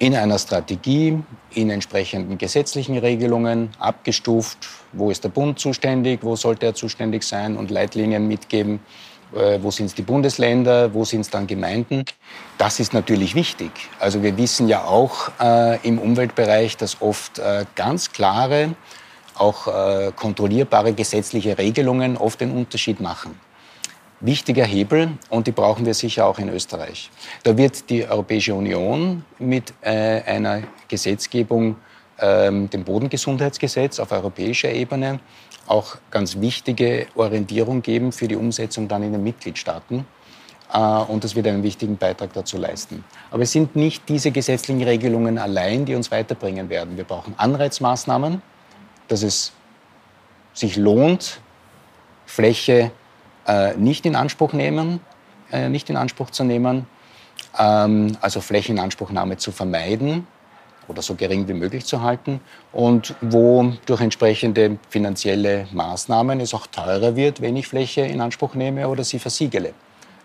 in 0.02 0.16
einer 0.16 0.40
Strategie, 0.40 1.22
in 1.54 1.70
entsprechenden 1.70 2.40
gesetzlichen 2.40 2.98
Regelungen 2.98 3.70
abgestuft, 3.78 4.58
wo 4.94 5.12
ist 5.12 5.24
der 5.24 5.30
Bund 5.30 5.60
zuständig, 5.60 6.22
wo 6.24 6.36
sollte 6.36 6.66
er 6.66 6.74
zuständig 6.74 7.22
sein 7.22 7.56
und 7.56 7.70
Leitlinien 7.70 8.28
mitgeben, 8.28 8.80
äh, 9.36 9.60
wo 9.62 9.70
sind 9.70 9.86
es 9.86 9.94
die 9.94 10.02
Bundesländer, 10.02 10.92
wo 10.96 11.06
sind 11.06 11.22
es 11.22 11.30
dann 11.30 11.46
Gemeinden. 11.46 12.04
Das 12.58 12.80
ist 12.80 12.96
natürlich 12.96 13.36
wichtig. 13.36 13.70
Also 14.00 14.24
wir 14.24 14.36
wissen 14.38 14.68
ja 14.68 14.86
auch 14.86 15.30
äh, 15.40 15.78
im 15.88 16.00
Umweltbereich, 16.00 16.78
dass 16.78 17.00
oft 17.00 17.38
äh, 17.38 17.66
ganz 17.76 18.12
klare, 18.12 18.74
auch 19.36 19.68
äh, 19.68 20.12
kontrollierbare 20.16 20.94
gesetzliche 20.94 21.60
Regelungen 21.60 22.18
oft 22.18 22.42
den 22.42 22.50
Unterschied 22.50 23.02
machen 23.02 23.40
wichtiger 24.22 24.66
Hebel 24.66 25.10
und 25.30 25.48
die 25.48 25.52
brauchen 25.52 25.86
wir 25.86 25.94
sicher 25.94 26.26
auch 26.26 26.40
in 26.40 26.50
Österreich. 26.50 27.10
Da 27.44 27.58
wird 27.58 27.90
die 27.90 28.08
Europäische 28.08 28.54
Union 28.54 29.26
mit 29.40 29.74
äh, 29.82 30.22
einer 30.22 30.62
Gesetzgebung, 30.88 31.76
ähm, 32.20 32.70
dem 32.70 32.84
Bodengesundheitsgesetz 32.84 34.00
auf 34.00 34.12
europäischer 34.12 34.72
Ebene, 34.72 35.20
auch 35.68 35.98
ganz 36.12 36.40
wichtige 36.40 37.08
Orientierung 37.16 37.82
geben 37.82 38.12
für 38.12 38.28
die 38.28 38.36
Umsetzung 38.36 38.88
dann 38.88 39.04
in 39.04 39.12
den 39.12 39.24
Mitgliedstaaten. 39.24 40.06
Äh, 40.72 40.78
und 40.78 41.24
das 41.24 41.36
wird 41.36 41.48
einen 41.48 41.64
wichtigen 41.64 41.98
Beitrag 41.98 42.34
dazu 42.34 42.58
leisten. 42.58 43.04
Aber 43.32 43.44
es 43.44 43.52
sind 43.52 43.76
nicht 43.76 44.08
diese 44.08 44.32
gesetzlichen 44.32 44.84
Regelungen 44.84 45.38
allein, 45.38 45.86
die 45.86 45.96
uns 45.96 46.12
weiterbringen 46.12 46.70
werden. 46.70 46.96
Wir 46.96 47.04
brauchen 47.06 47.34
Anreizmaßnahmen, 47.38 48.42
dass 49.08 49.24
es 49.24 49.52
sich 50.54 50.76
lohnt, 50.76 51.40
Fläche 52.26 52.92
äh, 53.52 53.76
nicht 53.76 54.06
in 54.06 54.16
Anspruch 54.16 54.54
nehmen, 54.54 55.02
äh, 55.52 55.70
nicht 55.70 55.90
in 55.90 55.98
Anspruch 55.98 56.30
zu 56.30 56.44
nehmen, 56.44 56.88
ähm, 57.60 58.18
also 58.22 58.40
Flächeninanspruchnahme 58.40 59.38
zu 59.38 59.52
vermeiden 59.52 60.26
oder 60.88 61.02
so 61.02 61.16
gering 61.16 61.48
wie 61.48 61.54
möglich 61.54 61.86
zu 61.86 62.02
halten 62.02 62.40
und 62.72 63.16
wo 63.22 63.74
durch 63.86 64.02
entsprechende 64.02 64.78
finanzielle 64.90 65.68
Maßnahmen 65.72 66.40
es 66.40 66.54
auch 66.54 66.68
teurer 66.68 67.16
wird, 67.16 67.42
wenn 67.42 67.56
ich 67.56 67.68
Fläche 67.68 68.02
in 68.02 68.22
Anspruch 68.22 68.56
nehme 68.56 68.88
oder 68.88 69.04
sie 69.04 69.20
versiegele. 69.20 69.74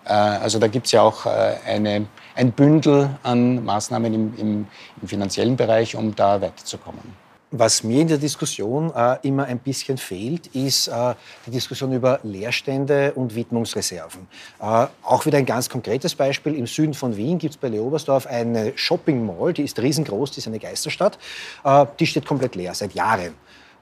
Äh, 0.04 0.12
also 0.12 0.58
da 0.58 0.68
gibt 0.68 0.86
es 0.86 0.92
ja 0.92 1.02
auch 1.02 1.26
äh, 1.26 1.56
eine, 1.66 2.06
ein 2.34 2.52
Bündel 2.52 3.10
an 3.22 3.64
Maßnahmen 3.64 4.14
im, 4.14 4.34
im, 4.38 4.66
im 5.02 5.08
finanziellen 5.08 5.56
Bereich, 5.56 5.96
um 5.96 6.14
da 6.14 6.40
weiterzukommen. 6.40 7.25
Was 7.52 7.84
mir 7.84 8.00
in 8.00 8.08
der 8.08 8.18
Diskussion 8.18 8.92
äh, 8.92 9.18
immer 9.22 9.44
ein 9.44 9.60
bisschen 9.60 9.98
fehlt, 9.98 10.48
ist 10.48 10.88
äh, 10.88 11.14
die 11.46 11.52
Diskussion 11.52 11.92
über 11.92 12.18
Leerstände 12.24 13.12
und 13.14 13.36
Widmungsreserven. 13.36 14.26
Äh, 14.58 14.86
auch 15.04 15.26
wieder 15.26 15.38
ein 15.38 15.46
ganz 15.46 15.68
konkretes 15.68 16.16
Beispiel. 16.16 16.56
Im 16.56 16.66
Süden 16.66 16.92
von 16.92 17.16
Wien 17.16 17.38
gibt 17.38 17.54
es 17.54 17.56
bei 17.56 17.68
Leobersdorf 17.68 18.26
eine 18.26 18.72
Shopping 18.76 19.24
Mall, 19.24 19.52
die 19.52 19.62
ist 19.62 19.78
riesengroß, 19.78 20.32
die 20.32 20.38
ist 20.40 20.48
eine 20.48 20.58
Geisterstadt. 20.58 21.20
Äh, 21.62 21.86
die 22.00 22.08
steht 22.08 22.26
komplett 22.26 22.56
leer, 22.56 22.74
seit 22.74 22.94
Jahren. 22.94 23.34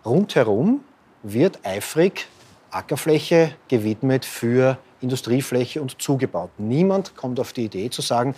Rundherum 0.05 0.81
wird 1.23 1.65
eifrig 1.65 2.27
Ackerfläche 2.71 3.55
gewidmet 3.69 4.27
für 4.27 4.77
Industriefläche 5.01 5.81
und 5.81 6.03
zugebaut. 6.03 6.51
Niemand 6.59 7.17
kommt 7.17 7.41
auf 7.41 7.55
die 7.55 7.65
Idee 7.65 7.89
zu 7.89 8.03
sagen, 8.03 8.35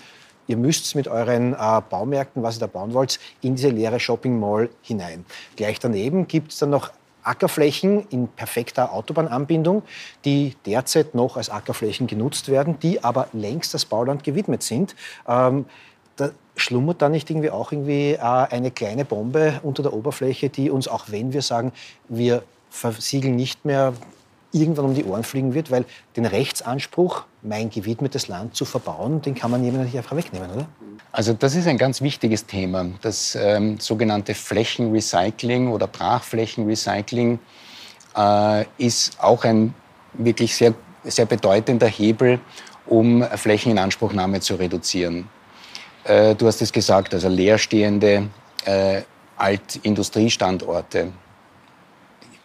Ihr 0.47 0.57
müsst 0.57 0.95
mit 0.95 1.09
euren 1.09 1.55
äh, 1.55 1.83
Baumärkten, 1.89 2.43
was 2.43 2.57
ihr 2.57 2.61
da 2.61 2.67
bauen 2.67 2.95
wollt, 2.95 3.19
in 3.43 3.57
diese 3.57 3.71
leere 3.71 4.01
Shopping 4.01 4.39
Mall 4.39 4.71
hinein. 4.83 5.25
Gleich 5.57 5.79
daneben 5.79 6.29
gibt 6.29 6.53
es 6.53 6.59
dann 6.59 6.71
noch 6.71 6.91
Ackerflächen 7.23 8.07
in 8.11 8.29
perfekter 8.29 8.93
Autobahnanbindung, 8.93 9.83
die 10.25 10.55
derzeit 10.65 11.15
noch 11.15 11.37
als 11.37 11.51
Ackerflächen 11.51 12.07
genutzt 12.07 12.49
werden, 12.49 12.79
die 12.79 13.03
aber 13.03 13.29
längst 13.33 13.75
das 13.75 13.85
Bauland 13.85 14.23
gewidmet 14.23 14.63
sind. 14.63 14.95
Ähm, 15.27 15.67
da 16.17 16.31
schlummert 16.55 17.03
da 17.03 17.09
nicht 17.09 17.29
irgendwie 17.29 17.51
auch 17.51 17.73
irgendwie 17.73 18.13
äh, 18.13 18.19
eine 18.21 18.71
kleine 18.71 19.05
Bombe 19.05 19.61
unter 19.63 19.83
der 19.83 19.93
Oberfläche, 19.93 20.49
die 20.49 20.71
uns, 20.71 20.89
auch 20.89 21.07
wenn 21.09 21.33
wir 21.33 21.43
sagen, 21.43 21.73
wir 22.09 22.43
versiegeln 22.71 23.37
nicht 23.37 23.65
mehr 23.65 23.93
irgendwann 24.61 24.87
um 24.87 24.95
die 24.95 25.05
Ohren 25.05 25.23
fliegen 25.23 25.55
wird, 25.55 25.71
weil 25.71 25.85
den 26.16 26.27
Rechtsanspruch, 26.27 27.25
mein 27.42 27.71
gewidmetes 27.71 28.29
Land 28.29 28.57
zu 28.57 28.64
verbauen, 28.64 29.23
den 29.23 29.35
kann 29.35 29.51
man 29.51 29.62
jemandem 29.62 29.87
nicht 29.87 29.97
einfach 29.97 30.16
wegnehmen, 30.16 30.51
oder? 30.51 30.66
Also 31.12 31.33
das 31.33 31.55
ist 31.55 31.66
ein 31.66 31.79
ganz 31.79 32.01
wichtiges 32.01 32.47
Thema. 32.47 32.87
Das 33.03 33.37
ähm, 33.40 33.79
sogenannte 33.79 34.35
Flächenrecycling 34.35 35.69
oder 35.69 35.87
Brachflächenrecycling 35.87 37.38
äh, 38.16 38.64
ist 38.79 39.23
auch 39.23 39.45
ein 39.45 39.75
wirklich 40.14 40.55
sehr, 40.57 40.75
sehr 41.05 41.27
bedeutender 41.27 41.87
Hebel, 41.87 42.40
um 42.87 43.23
Flächeninanspruchnahme 43.23 44.40
zu 44.40 44.55
reduzieren. 44.57 45.29
Äh, 46.05 46.35
du 46.35 46.47
hast 46.47 46.62
es 46.62 46.73
gesagt, 46.73 47.14
also 47.14 47.29
leerstehende 47.29 48.29
äh, 48.64 49.03
Altindustriestandorte. 49.37 51.12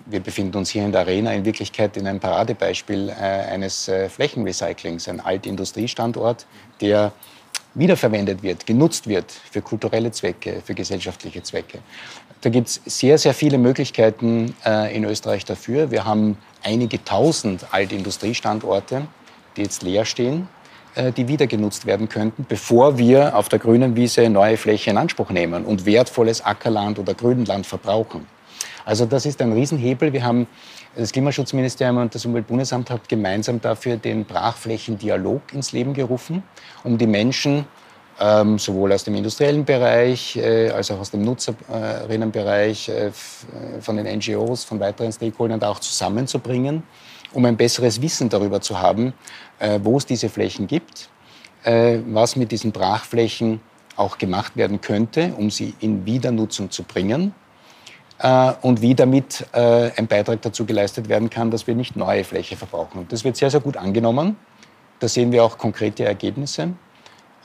Wir 0.05 0.19
befinden 0.19 0.57
uns 0.57 0.69
hier 0.69 0.83
in 0.83 0.91
der 0.91 1.01
Arena 1.01 1.33
in 1.33 1.45
Wirklichkeit 1.45 1.97
in 1.97 2.07
einem 2.07 2.19
Paradebeispiel 2.19 3.09
äh, 3.09 3.13
eines 3.13 3.87
äh, 3.87 4.09
Flächenrecyclings, 4.09 5.07
ein 5.07 5.19
Altindustriestandort, 5.19 6.45
der 6.79 7.11
wiederverwendet 7.73 8.43
wird, 8.43 8.65
genutzt 8.65 9.07
wird 9.07 9.31
für 9.31 9.61
kulturelle 9.61 10.11
Zwecke, 10.11 10.61
für 10.63 10.73
gesellschaftliche 10.73 11.41
Zwecke. 11.43 11.79
Da 12.41 12.49
gibt 12.49 12.67
es 12.67 12.81
sehr, 12.85 13.17
sehr 13.17 13.33
viele 13.33 13.57
Möglichkeiten 13.57 14.55
äh, 14.65 14.95
in 14.95 15.05
Österreich 15.05 15.45
dafür. 15.45 15.91
Wir 15.91 16.05
haben 16.05 16.37
einige 16.63 17.03
tausend 17.03 17.65
Altindustriestandorte, 17.71 19.07
die 19.55 19.61
jetzt 19.61 19.83
leer 19.83 20.05
stehen, 20.05 20.49
äh, 20.95 21.11
die 21.11 21.27
wieder 21.27 21.47
genutzt 21.47 21.85
werden 21.85 22.09
könnten, 22.09 22.45
bevor 22.49 22.97
wir 22.97 23.37
auf 23.37 23.47
der 23.47 23.59
grünen 23.59 23.95
Wiese 23.95 24.29
neue 24.29 24.57
Fläche 24.57 24.89
in 24.89 24.97
Anspruch 24.97 25.29
nehmen 25.29 25.65
und 25.65 25.85
wertvolles 25.85 26.43
Ackerland 26.43 26.99
oder 26.99 27.13
Grünland 27.13 27.65
verbrauchen. 27.67 28.25
Also 28.85 29.05
das 29.05 29.25
ist 29.25 29.41
ein 29.41 29.53
Riesenhebel. 29.53 30.13
Wir 30.13 30.23
haben 30.23 30.47
das 30.95 31.11
Klimaschutzministerium 31.11 31.97
und 31.97 32.15
das 32.15 32.25
Umweltbundesamt 32.25 32.89
haben 32.89 33.01
gemeinsam 33.07 33.61
dafür 33.61 33.97
den 33.97 34.25
Brachflächendialog 34.25 35.53
ins 35.53 35.71
Leben 35.71 35.93
gerufen, 35.93 36.43
um 36.83 36.97
die 36.97 37.07
Menschen 37.07 37.65
ähm, 38.19 38.59
sowohl 38.59 38.93
aus 38.93 39.03
dem 39.03 39.15
industriellen 39.15 39.65
Bereich 39.65 40.35
äh, 40.37 40.69
als 40.69 40.91
auch 40.91 40.99
aus 40.99 41.11
dem 41.11 41.23
Nutzerinnenbereich, 41.23 42.89
äh, 42.89 43.07
äh 43.07 43.11
von 43.79 43.97
den 43.97 44.05
NGOs, 44.17 44.63
von 44.63 44.79
weiteren 44.79 45.11
Stakeholdern 45.11 45.61
auch 45.63 45.79
zusammenzubringen, 45.79 46.83
um 47.33 47.45
ein 47.45 47.57
besseres 47.57 48.01
Wissen 48.01 48.29
darüber 48.29 48.61
zu 48.61 48.79
haben, 48.79 49.13
äh, 49.59 49.79
wo 49.81 49.97
es 49.97 50.05
diese 50.05 50.29
Flächen 50.29 50.67
gibt, 50.67 51.09
äh, 51.63 51.99
was 52.07 52.35
mit 52.35 52.51
diesen 52.51 52.71
Brachflächen 52.71 53.61
auch 53.95 54.17
gemacht 54.17 54.55
werden 54.55 54.81
könnte, 54.81 55.33
um 55.37 55.49
sie 55.49 55.73
in 55.79 56.05
Wiedernutzung 56.05 56.69
zu 56.69 56.83
bringen 56.83 57.33
äh, 58.21 58.53
und 58.61 58.81
wie 58.81 58.95
damit 58.95 59.45
äh, 59.53 59.91
ein 59.97 60.07
Beitrag 60.07 60.41
dazu 60.41 60.65
geleistet 60.65 61.09
werden 61.09 61.29
kann, 61.29 61.51
dass 61.51 61.67
wir 61.67 61.75
nicht 61.75 61.95
neue 61.95 62.23
Fläche 62.23 62.55
verbrauchen. 62.55 63.07
Das 63.09 63.23
wird 63.23 63.35
sehr, 63.35 63.49
sehr 63.49 63.59
gut 63.59 63.77
angenommen. 63.77 64.37
Da 64.99 65.07
sehen 65.07 65.31
wir 65.31 65.43
auch 65.43 65.57
konkrete 65.57 66.05
Ergebnisse. 66.05 66.73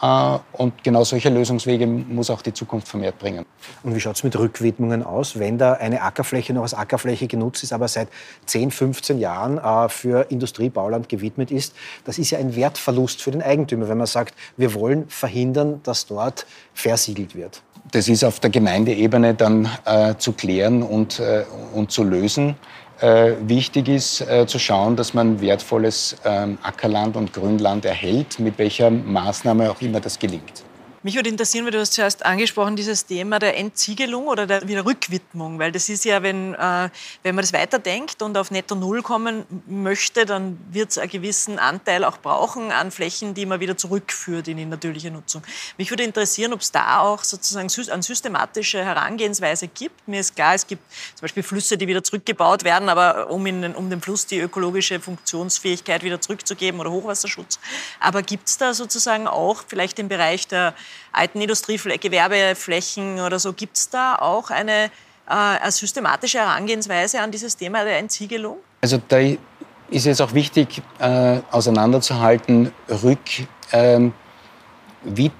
Äh, 0.02 0.38
und 0.52 0.84
genau 0.84 1.04
solche 1.04 1.30
Lösungswege 1.30 1.86
muss 1.86 2.28
auch 2.28 2.42
die 2.42 2.52
Zukunft 2.52 2.88
vermehrt 2.88 3.18
bringen. 3.18 3.46
Und 3.82 3.94
wie 3.94 4.00
schaut 4.00 4.16
es 4.16 4.24
mit 4.24 4.38
Rückwidmungen 4.38 5.02
aus, 5.02 5.38
wenn 5.38 5.56
da 5.56 5.72
eine 5.72 6.02
Ackerfläche 6.02 6.52
noch 6.52 6.62
als 6.62 6.74
Ackerfläche 6.74 7.26
genutzt 7.26 7.62
ist, 7.62 7.72
aber 7.72 7.88
seit 7.88 8.08
10, 8.44 8.70
15 8.70 9.18
Jahren 9.18 9.56
äh, 9.56 9.88
für 9.88 10.30
Industriebauland 10.30 11.08
gewidmet 11.08 11.50
ist? 11.50 11.74
Das 12.04 12.18
ist 12.18 12.30
ja 12.30 12.38
ein 12.38 12.54
Wertverlust 12.54 13.22
für 13.22 13.30
den 13.30 13.42
Eigentümer, 13.42 13.88
wenn 13.88 13.98
man 13.98 14.06
sagt, 14.06 14.34
wir 14.58 14.74
wollen 14.74 15.08
verhindern, 15.08 15.80
dass 15.84 16.04
dort 16.04 16.46
versiegelt 16.74 17.34
wird 17.34 17.62
das 17.92 18.08
ist 18.08 18.24
auf 18.24 18.40
der 18.40 18.50
Gemeindeebene 18.50 19.34
dann 19.34 19.68
äh, 19.84 20.14
zu 20.16 20.32
klären 20.32 20.82
und, 20.82 21.20
äh, 21.20 21.44
und 21.74 21.90
zu 21.90 22.04
lösen. 22.04 22.56
Äh, 23.00 23.32
wichtig 23.42 23.88
ist 23.88 24.22
äh, 24.22 24.46
zu 24.46 24.58
schauen, 24.58 24.96
dass 24.96 25.12
man 25.12 25.40
wertvolles 25.40 26.16
ähm, 26.24 26.58
Ackerland 26.62 27.16
und 27.16 27.32
Grünland 27.32 27.84
erhält, 27.84 28.38
mit 28.38 28.58
welcher 28.58 28.90
Maßnahme 28.90 29.70
auch 29.70 29.80
immer 29.82 30.00
das 30.00 30.18
gelingt. 30.18 30.65
Mich 31.06 31.14
würde 31.14 31.28
interessieren, 31.30 31.64
weil 31.64 31.70
du 31.70 31.78
hast 31.78 31.92
zuerst 31.92 32.26
angesprochen, 32.26 32.74
dieses 32.74 33.06
Thema 33.06 33.38
der 33.38 33.56
Entziegelung 33.56 34.26
oder 34.26 34.44
der 34.44 34.66
Wiederrückwidmung, 34.66 35.60
weil 35.60 35.70
das 35.70 35.88
ist 35.88 36.04
ja, 36.04 36.20
wenn, 36.24 36.54
äh, 36.54 36.90
wenn 37.22 37.36
man 37.36 37.44
das 37.44 37.52
weiterdenkt 37.52 38.22
und 38.22 38.36
auf 38.36 38.50
Netto 38.50 38.74
Null 38.74 39.02
kommen 39.02 39.44
möchte, 39.68 40.26
dann 40.26 40.58
wird 40.72 40.90
es 40.90 40.98
einen 40.98 41.08
gewissen 41.08 41.60
Anteil 41.60 42.02
auch 42.02 42.18
brauchen 42.18 42.72
an 42.72 42.90
Flächen, 42.90 43.34
die 43.34 43.46
man 43.46 43.60
wieder 43.60 43.76
zurückführt 43.76 44.48
in 44.48 44.56
die 44.56 44.64
natürliche 44.64 45.12
Nutzung. 45.12 45.44
Mich 45.78 45.90
würde 45.90 46.02
interessieren, 46.02 46.52
ob 46.52 46.60
es 46.60 46.72
da 46.72 46.98
auch 46.98 47.22
sozusagen 47.22 47.70
eine 47.92 48.02
systematische 48.02 48.84
Herangehensweise 48.84 49.68
gibt. 49.68 50.08
Mir 50.08 50.18
ist 50.18 50.34
klar, 50.34 50.56
es 50.56 50.66
gibt 50.66 50.82
zum 51.14 51.20
Beispiel 51.20 51.44
Flüsse, 51.44 51.78
die 51.78 51.86
wieder 51.86 52.02
zurückgebaut 52.02 52.64
werden, 52.64 52.88
aber 52.88 53.30
um, 53.30 53.46
in, 53.46 53.76
um 53.76 53.90
dem 53.90 54.02
Fluss 54.02 54.26
die 54.26 54.40
ökologische 54.40 54.98
Funktionsfähigkeit 54.98 56.02
wieder 56.02 56.20
zurückzugeben 56.20 56.80
oder 56.80 56.90
Hochwasserschutz. 56.90 57.60
Aber 58.00 58.22
gibt 58.22 58.48
es 58.48 58.58
da 58.58 58.74
sozusagen 58.74 59.28
auch 59.28 59.62
vielleicht 59.68 60.00
im 60.00 60.08
Bereich 60.08 60.48
der 60.48 60.74
alten 61.12 61.40
Industriegewerbeflächen 61.40 63.20
oder 63.20 63.38
so. 63.38 63.52
Gibt 63.52 63.76
es 63.76 63.88
da 63.90 64.16
auch 64.16 64.50
eine, 64.50 64.84
äh, 64.84 64.88
eine 65.28 65.72
systematische 65.72 66.38
Herangehensweise 66.38 67.20
an 67.20 67.30
dieses 67.30 67.56
Thema 67.56 67.84
der 67.84 67.98
Entsiegelung? 67.98 68.58
Also 68.80 69.00
da 69.08 69.18
ist 69.18 70.06
es 70.06 70.20
auch 70.20 70.34
wichtig, 70.34 70.82
äh, 70.98 71.38
auseinanderzuhalten, 71.50 72.72
Rückwidmung 72.88 74.12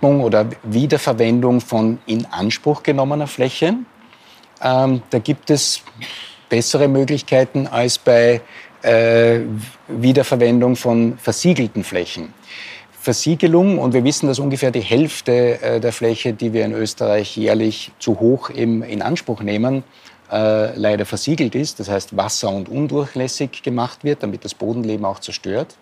ähm, 0.03 0.21
oder 0.21 0.47
Wiederverwendung 0.63 1.61
von 1.61 1.99
in 2.07 2.27
Anspruch 2.27 2.83
genommener 2.83 3.27
Fläche. 3.27 3.75
Ähm, 4.63 5.03
da 5.11 5.19
gibt 5.19 5.51
es 5.51 5.83
bessere 6.49 6.89
Möglichkeiten 6.89 7.67
als 7.67 7.99
bei 7.99 8.41
äh, 8.83 9.41
Wiederverwendung 9.89 10.77
von 10.77 11.19
versiegelten 11.19 11.83
Flächen. 11.83 12.33
Versiegelung 13.07 13.79
und 13.79 13.95
wir 13.95 14.03
wissen, 14.03 14.27
dass 14.27 14.41
ungefähr 14.41 14.73
die 14.73 14.81
Hälfte 14.81 15.63
äh, 15.63 15.79
der 15.79 15.93
Fläche, 15.93 16.33
die 16.33 16.53
wir 16.53 16.65
in 16.65 16.73
Österreich 16.73 17.37
jährlich 17.37 17.93
zu 18.01 18.19
hoch 18.19 18.51
in 18.51 19.01
Anspruch 19.01 19.43
nehmen, 19.43 19.85
äh, 20.33 20.77
leider 20.77 21.07
versiegelt 21.07 21.55
ist, 21.55 21.79
das 21.79 21.89
heißt 21.89 22.17
wasser- 22.17 22.51
und 22.51 22.69
undurchlässig 22.69 23.63
gemacht 23.63 24.03
wird, 24.03 24.25
damit 24.25 24.45
das 24.45 24.55
Bodenleben 24.55 25.05
auch 25.05 25.21
zerstört. 25.21 25.77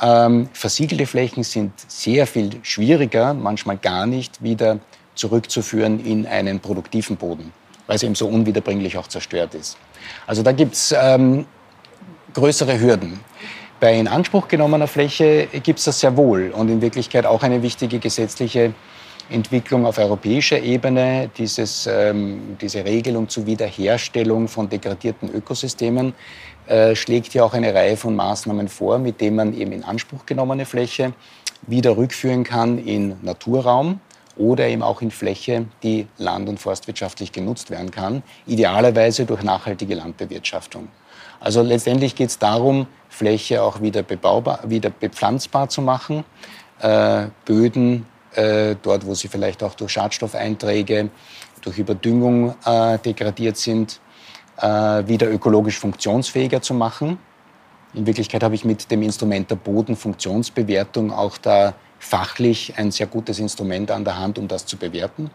Ähm, 0.00 0.48
versiegelte 0.54 1.04
Flächen 1.04 1.44
sind 1.44 1.72
sehr 1.88 2.26
viel 2.26 2.52
schwieriger, 2.62 3.34
manchmal 3.34 3.76
gar 3.76 4.06
nicht 4.06 4.42
wieder 4.42 4.78
zurückzuführen 5.16 6.02
in 6.02 6.26
einen 6.26 6.58
produktiven 6.58 7.18
Boden, 7.18 7.52
weil 7.86 7.96
es 7.96 8.02
eben 8.02 8.14
so 8.14 8.26
unwiederbringlich 8.26 8.96
auch 8.96 9.08
zerstört 9.08 9.54
ist. 9.54 9.76
Also 10.26 10.42
da 10.42 10.52
gibt 10.52 10.72
es 10.72 10.94
ähm, 10.98 11.44
größere 12.32 12.80
Hürden. 12.80 13.20
Bei 13.80 13.98
in 13.98 14.08
Anspruch 14.08 14.46
genommener 14.46 14.86
Fläche 14.86 15.48
gibt 15.62 15.78
es 15.78 15.86
das 15.86 16.00
sehr 16.00 16.14
wohl 16.14 16.50
und 16.50 16.68
in 16.68 16.82
Wirklichkeit 16.82 17.24
auch 17.24 17.42
eine 17.42 17.62
wichtige 17.62 17.98
gesetzliche 17.98 18.74
Entwicklung 19.30 19.86
auf 19.86 19.96
europäischer 19.96 20.60
Ebene, 20.60 21.30
dieses, 21.38 21.86
ähm, 21.86 22.58
diese 22.60 22.84
Regelung 22.84 23.30
zur 23.30 23.46
Wiederherstellung 23.46 24.48
von 24.48 24.68
degradierten 24.68 25.32
Ökosystemen, 25.34 26.12
äh, 26.66 26.94
schlägt 26.94 27.32
ja 27.32 27.42
auch 27.42 27.54
eine 27.54 27.72
Reihe 27.72 27.96
von 27.96 28.14
Maßnahmen 28.14 28.68
vor, 28.68 28.98
mit 28.98 29.18
denen 29.22 29.36
man 29.36 29.54
eben 29.54 29.72
in 29.72 29.82
Anspruch 29.82 30.26
genommene 30.26 30.66
Fläche 30.66 31.14
wieder 31.66 31.96
rückführen 31.96 32.44
kann 32.44 32.76
in 32.76 33.16
Naturraum 33.22 34.00
oder 34.36 34.68
eben 34.68 34.82
auch 34.82 35.00
in 35.00 35.10
Fläche, 35.10 35.64
die 35.82 36.06
land- 36.18 36.50
und 36.50 36.60
forstwirtschaftlich 36.60 37.32
genutzt 37.32 37.70
werden 37.70 37.90
kann, 37.90 38.22
idealerweise 38.46 39.24
durch 39.24 39.42
nachhaltige 39.42 39.94
Landbewirtschaftung. 39.94 40.88
Also 41.40 41.62
letztendlich 41.62 42.14
geht 42.14 42.28
es 42.28 42.38
darum, 42.38 42.86
Fläche 43.08 43.62
auch 43.62 43.80
wieder 43.80 44.02
bebaubar, 44.02 44.60
wieder 44.66 44.90
bepflanzbar 44.90 45.68
zu 45.68 45.82
machen, 45.82 46.24
äh, 46.80 47.26
Böden 47.44 48.06
äh, 48.34 48.76
dort, 48.80 49.06
wo 49.06 49.14
sie 49.14 49.28
vielleicht 49.28 49.62
auch 49.62 49.74
durch 49.74 49.92
Schadstoffeinträge, 49.92 51.10
durch 51.62 51.78
Überdüngung 51.78 52.54
äh, 52.64 52.98
degradiert 52.98 53.56
sind, 53.56 54.00
äh, 54.58 54.66
wieder 55.06 55.30
ökologisch 55.30 55.78
funktionsfähiger 55.78 56.62
zu 56.62 56.74
machen. 56.74 57.18
In 57.94 58.06
Wirklichkeit 58.06 58.42
habe 58.42 58.54
ich 58.54 58.64
mit 58.64 58.90
dem 58.90 59.02
Instrument 59.02 59.50
der 59.50 59.56
Bodenfunktionsbewertung 59.56 61.12
auch 61.12 61.38
da 61.38 61.74
fachlich 61.98 62.74
ein 62.76 62.90
sehr 62.90 63.06
gutes 63.06 63.38
Instrument 63.38 63.90
an 63.90 64.04
der 64.04 64.18
Hand, 64.18 64.38
um 64.38 64.46
das 64.46 64.64
zu 64.64 64.76
bewerten. 64.76 65.30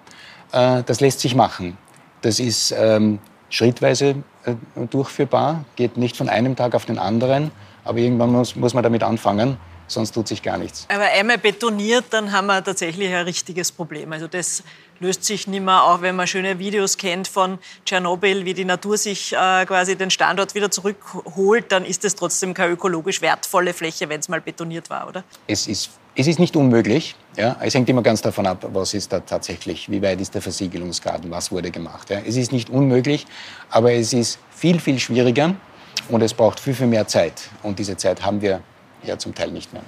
Äh, 0.51 0.83
das 0.83 1.01
lässt 1.01 1.19
sich 1.19 1.35
machen. 1.35 1.77
Das 2.21 2.39
ist 2.39 2.73
ähm, 2.77 3.19
schrittweise 3.55 4.23
äh, 4.43 4.55
durchführbar, 4.91 5.63
geht 5.75 5.97
nicht 5.97 6.17
von 6.17 6.27
einem 6.27 6.55
Tag 6.55 6.75
auf 6.75 6.85
den 6.85 6.99
anderen, 6.99 7.51
aber 7.85 7.99
irgendwann 7.99 8.31
muss, 8.31 8.55
muss 8.55 8.73
man 8.73 8.83
damit 8.83 9.01
anfangen, 9.01 9.57
sonst 9.87 10.11
tut 10.11 10.27
sich 10.27 10.41
gar 10.41 10.57
nichts. 10.57 10.85
Aber 10.89 11.05
einmal 11.05 11.37
betoniert, 11.37 12.05
dann 12.09 12.31
haben 12.31 12.47
wir 12.47 12.61
tatsächlich 12.61 13.13
ein 13.13 13.23
richtiges 13.23 13.71
Problem. 13.71 14.11
Also 14.11 14.27
das 14.27 14.63
löst 14.99 15.23
sich 15.23 15.47
nicht 15.47 15.63
mehr, 15.63 15.83
auch 15.83 16.01
wenn 16.01 16.15
man 16.15 16.27
schöne 16.27 16.59
Videos 16.59 16.97
kennt 16.97 17.27
von 17.29 17.59
Tschernobyl, 17.85 18.43
wie 18.43 18.53
die 18.53 18.65
Natur 18.65 18.97
sich 18.97 19.31
äh, 19.31 19.65
quasi 19.65 19.95
den 19.95 20.11
Standort 20.11 20.53
wieder 20.53 20.69
zurückholt, 20.69 21.71
dann 21.71 21.85
ist 21.85 22.03
es 22.03 22.15
trotzdem 22.15 22.53
keine 22.53 22.73
ökologisch 22.73 23.21
wertvolle 23.21 23.73
Fläche, 23.73 24.09
wenn 24.09 24.19
es 24.19 24.27
mal 24.27 24.41
betoniert 24.41 24.89
war, 24.89 25.07
oder? 25.07 25.23
Es 25.47 25.67
ist 25.67 25.91
es 26.15 26.27
ist 26.27 26.39
nicht 26.39 26.55
unmöglich. 26.55 27.15
Ja? 27.37 27.57
Es 27.61 27.73
hängt 27.73 27.89
immer 27.89 28.01
ganz 28.01 28.21
davon 28.21 28.45
ab, 28.47 28.65
was 28.71 28.93
ist 28.93 29.11
da 29.11 29.19
tatsächlich, 29.19 29.89
wie 29.89 30.01
weit 30.01 30.21
ist 30.21 30.33
der 30.33 30.41
Versiegelungsgrad, 30.41 31.29
was 31.29 31.51
wurde 31.51 31.71
gemacht. 31.71 32.09
Ja? 32.09 32.19
Es 32.25 32.35
ist 32.35 32.51
nicht 32.51 32.69
unmöglich, 32.69 33.25
aber 33.69 33.93
es 33.93 34.13
ist 34.13 34.39
viel, 34.51 34.79
viel 34.79 34.99
schwieriger 34.99 35.55
Und 36.09 36.21
es 36.21 36.33
braucht 36.33 36.59
viel, 36.59 36.73
viel 36.73 36.87
mehr 36.87 37.07
Zeit. 37.07 37.49
Und 37.63 37.79
diese 37.79 37.97
Zeit 37.97 38.23
haben 38.23 38.41
wir 38.41 38.61
ja 39.03 39.17
zum 39.17 39.33
Teil 39.33 39.51
nicht 39.51 39.73
mehr. 39.73 39.83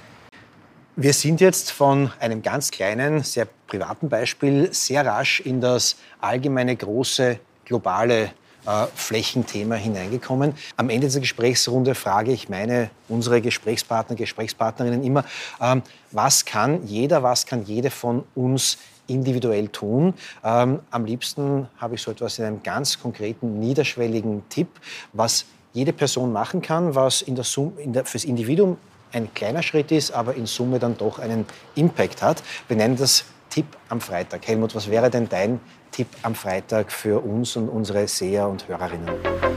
Wir 0.96 1.12
sind 1.12 1.40
jetzt 1.40 1.70
von 1.70 2.10
einem 2.18 2.42
ganz 2.42 2.72
kleinen, 2.72 3.22
sehr 3.22 3.46
privaten 3.68 4.08
Beispiel 4.08 4.72
sehr 4.72 5.06
rasch 5.06 5.40
in 5.40 5.60
das 5.60 5.96
allgemeine 6.20 6.74
große 6.74 7.38
globale 7.64 8.32
äh, 8.68 8.86
Flächenthema 8.94 9.76
hineingekommen. 9.76 10.54
Am 10.76 10.90
Ende 10.90 11.06
dieser 11.06 11.20
Gesprächsrunde 11.20 11.94
frage 11.94 12.32
ich 12.32 12.50
meine, 12.50 12.90
unsere 13.08 13.40
Gesprächspartner, 13.40 14.14
Gesprächspartnerinnen 14.14 15.02
immer, 15.02 15.24
ähm, 15.60 15.82
was 16.12 16.44
kann 16.44 16.86
jeder, 16.86 17.22
was 17.22 17.46
kann 17.46 17.64
jede 17.64 17.90
von 17.90 18.24
uns 18.34 18.76
individuell 19.06 19.68
tun. 19.68 20.12
Ähm, 20.44 20.80
am 20.90 21.04
liebsten 21.06 21.66
habe 21.78 21.94
ich 21.94 22.02
so 22.02 22.10
etwas 22.10 22.38
in 22.38 22.44
einem 22.44 22.62
ganz 22.62 23.00
konkreten, 23.00 23.58
niederschwelligen 23.58 24.46
Tipp, 24.50 24.68
was 25.14 25.46
jede 25.72 25.94
Person 25.94 26.30
machen 26.30 26.60
kann, 26.60 26.94
was 26.94 27.22
in 27.22 27.36
der 27.36 27.44
Sum, 27.44 27.72
in 27.78 27.94
der, 27.94 28.04
fürs 28.04 28.24
Individuum 28.24 28.76
ein 29.12 29.32
kleiner 29.32 29.62
Schritt 29.62 29.90
ist, 29.92 30.10
aber 30.10 30.34
in 30.34 30.44
Summe 30.44 30.78
dann 30.78 30.98
doch 30.98 31.18
einen 31.18 31.46
Impact 31.74 32.20
hat. 32.20 32.42
Wir 32.68 32.76
nennen 32.76 32.96
das 32.96 33.24
Tipp 33.58 33.76
am 33.88 34.00
Freitag. 34.00 34.46
Helmut, 34.46 34.72
was 34.76 34.88
wäre 34.88 35.10
denn 35.10 35.28
dein 35.28 35.58
Tipp 35.90 36.06
am 36.22 36.36
Freitag 36.36 36.92
für 36.92 37.18
uns 37.18 37.56
und 37.56 37.68
unsere 37.68 38.06
Seher 38.06 38.48
und 38.48 38.68
Hörerinnen? 38.68 39.08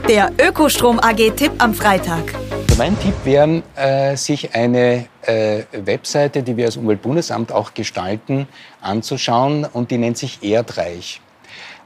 Der 0.08 0.32
Ökostrom 0.44 0.98
AG 0.98 1.30
Tipp 1.36 1.52
am 1.58 1.72
Freitag. 1.72 2.34
Mein 2.76 2.98
Tipp 2.98 3.14
wäre, 3.22 3.62
äh, 3.76 4.16
sich 4.16 4.56
eine 4.56 5.06
äh, 5.22 5.62
Webseite, 5.70 6.42
die 6.42 6.56
wir 6.56 6.64
als 6.64 6.76
Umweltbundesamt 6.76 7.52
auch 7.52 7.74
gestalten, 7.74 8.48
anzuschauen 8.80 9.66
und 9.72 9.92
die 9.92 9.98
nennt 9.98 10.18
sich 10.18 10.42
Erdreich. 10.42 11.20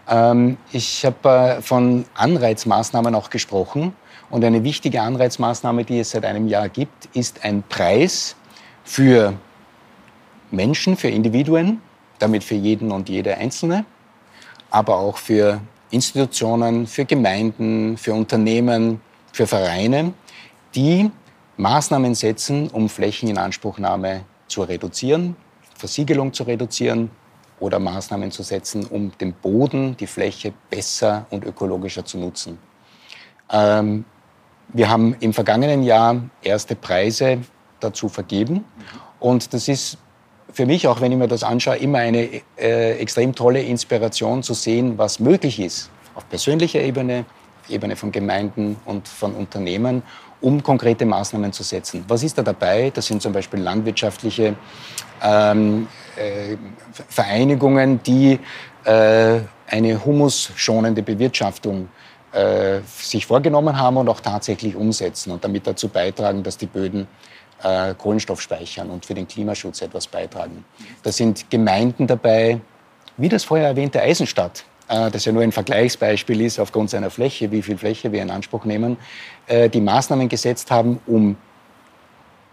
Ähm, 0.09 0.57
ich 0.73 1.05
habe 1.05 1.29
äh, 1.59 1.61
von 1.61 2.07
Anreizmaßnahmen 2.15 3.15
auch 3.15 3.29
gesprochen 3.29 3.95
und 4.31 4.43
eine 4.43 4.65
wichtige 4.65 5.03
Anreizmaßnahme, 5.03 5.85
die 5.85 6.01
es 6.01 6.13
seit 6.13 6.25
einem 6.25 6.49
Jahr 6.49 6.71
gibt, 6.71 7.15
ist 7.15 7.45
ein 7.45 7.63
Preis 7.69 8.37
für 8.85 9.35
Menschen, 10.51 10.97
für 10.97 11.09
Individuen, 11.09 11.83
damit 12.19 12.45
für 12.45 12.55
jeden 12.55 12.91
und 12.93 13.09
jede 13.09 13.37
Einzelne, 13.37 13.85
aber 14.71 14.97
auch 14.97 15.19
für 15.19 15.61
Institutionen, 15.91 16.87
für 16.87 17.05
Gemeinden, 17.05 17.97
für 17.97 18.13
Unternehmen, 18.13 19.01
für 19.33 19.47
Vereine, 19.47 20.13
die 20.75 21.11
Maßnahmen 21.57 22.15
setzen, 22.15 22.69
um 22.69 22.89
Flächeninanspruchnahme 22.89 24.25
zu 24.49 24.63
reduzieren, 24.63 25.37
Versiegelung 25.75 26.33
zu 26.33 26.43
reduzieren 26.45 27.11
oder 27.61 27.79
Maßnahmen 27.79 28.31
zu 28.31 28.43
setzen, 28.43 28.85
um 28.87 29.13
den 29.19 29.33
Boden, 29.33 29.97
die 29.97 30.07
Fläche 30.07 30.53
besser 30.71 31.27
und 31.31 31.45
ökologischer 31.45 32.05
zu 32.05 32.19
nutzen. 32.19 32.59
Ähm, 33.51 34.05
wir 34.69 34.91
haben 34.91 35.17
im 35.21 35.33
vergangenen 35.33 35.83
Jahr 35.83 36.21
erste 36.43 36.75
Preise 36.75 37.39
dazu 37.81 38.09
vergeben 38.09 38.65
und 39.21 39.53
das 39.55 39.69
ist 39.69 39.99
für 40.57 40.65
mich, 40.65 40.89
auch 40.89 41.03
wenn 41.03 41.13
ich 41.13 41.19
mir 41.19 41.29
das 41.29 41.43
anschaue, 41.43 41.77
immer 41.77 41.99
eine 41.99 42.31
äh, 42.57 42.93
extrem 42.99 43.35
tolle 43.35 43.61
Inspiration 43.61 44.43
zu 44.43 44.55
sehen, 44.55 44.97
was 44.97 45.21
möglich 45.21 45.61
ist 45.61 45.91
auf 46.15 46.27
persönlicher 46.31 46.81
Ebene, 46.81 47.27
Ebene 47.69 47.95
von 47.95 48.11
Gemeinden 48.11 48.77
und 48.87 49.07
von 49.07 49.35
Unternehmen, 49.35 50.03
um 50.41 50.63
konkrete 50.63 51.05
Maßnahmen 51.05 51.53
zu 51.53 51.63
setzen. 51.63 52.07
Was 52.09 52.23
ist 52.23 52.39
da 52.39 52.43
dabei? 52.43 52.91
Das 52.95 53.07
sind 53.07 53.21
zum 53.21 53.35
Beispiel 53.35 53.61
landwirtschaftliche 53.61 54.57
ähm, 55.23 55.89
äh, 56.17 56.57
Vereinigungen, 57.07 58.03
die 58.03 58.41
äh, 58.85 59.41
eine 59.67 60.05
humusschonende 60.07 61.03
Bewirtschaftung 61.03 61.91
äh, 62.33 62.81
sich 62.87 63.27
vorgenommen 63.27 63.79
haben 63.79 63.99
und 63.99 64.09
auch 64.09 64.21
tatsächlich 64.21 64.75
umsetzen 64.75 65.33
und 65.33 65.45
damit 65.45 65.67
dazu 65.67 65.89
beitragen, 65.89 66.43
dass 66.43 66.57
die 66.57 66.67
Böden 66.67 67.07
äh, 67.63 67.95
Kohlenstoff 67.95 68.41
speichern 68.41 68.91
und 68.91 69.07
für 69.07 69.15
den 69.15 69.27
Klimaschutz 69.27 69.83
etwas 69.83 70.07
beitragen. 70.07 70.65
Da 71.03 71.13
sind 71.13 71.51
Gemeinden 71.51 72.07
dabei, 72.07 72.61
wie 73.17 73.29
das 73.29 73.45
vorher 73.45 73.69
erwähnte 73.69 74.01
Eisenstadt, 74.01 74.65
äh, 74.89 75.11
das 75.11 75.25
ja 75.25 75.33
nur 75.33 75.43
ein 75.43 75.53
Vergleichsbeispiel 75.53 76.41
ist 76.41 76.59
aufgrund 76.59 76.91
seiner 76.91 77.11
Fläche, 77.11 77.51
wie 77.51 77.63
viel 77.63 77.79
Fläche 77.79 78.13
wir 78.13 78.23
in 78.23 78.31
Anspruch 78.31 78.65
nehmen, 78.65 78.97
äh, 79.47 79.69
die 79.69 79.81
Maßnahmen 79.81 80.29
gesetzt 80.29 80.71
haben, 80.71 81.01
um 81.07 81.37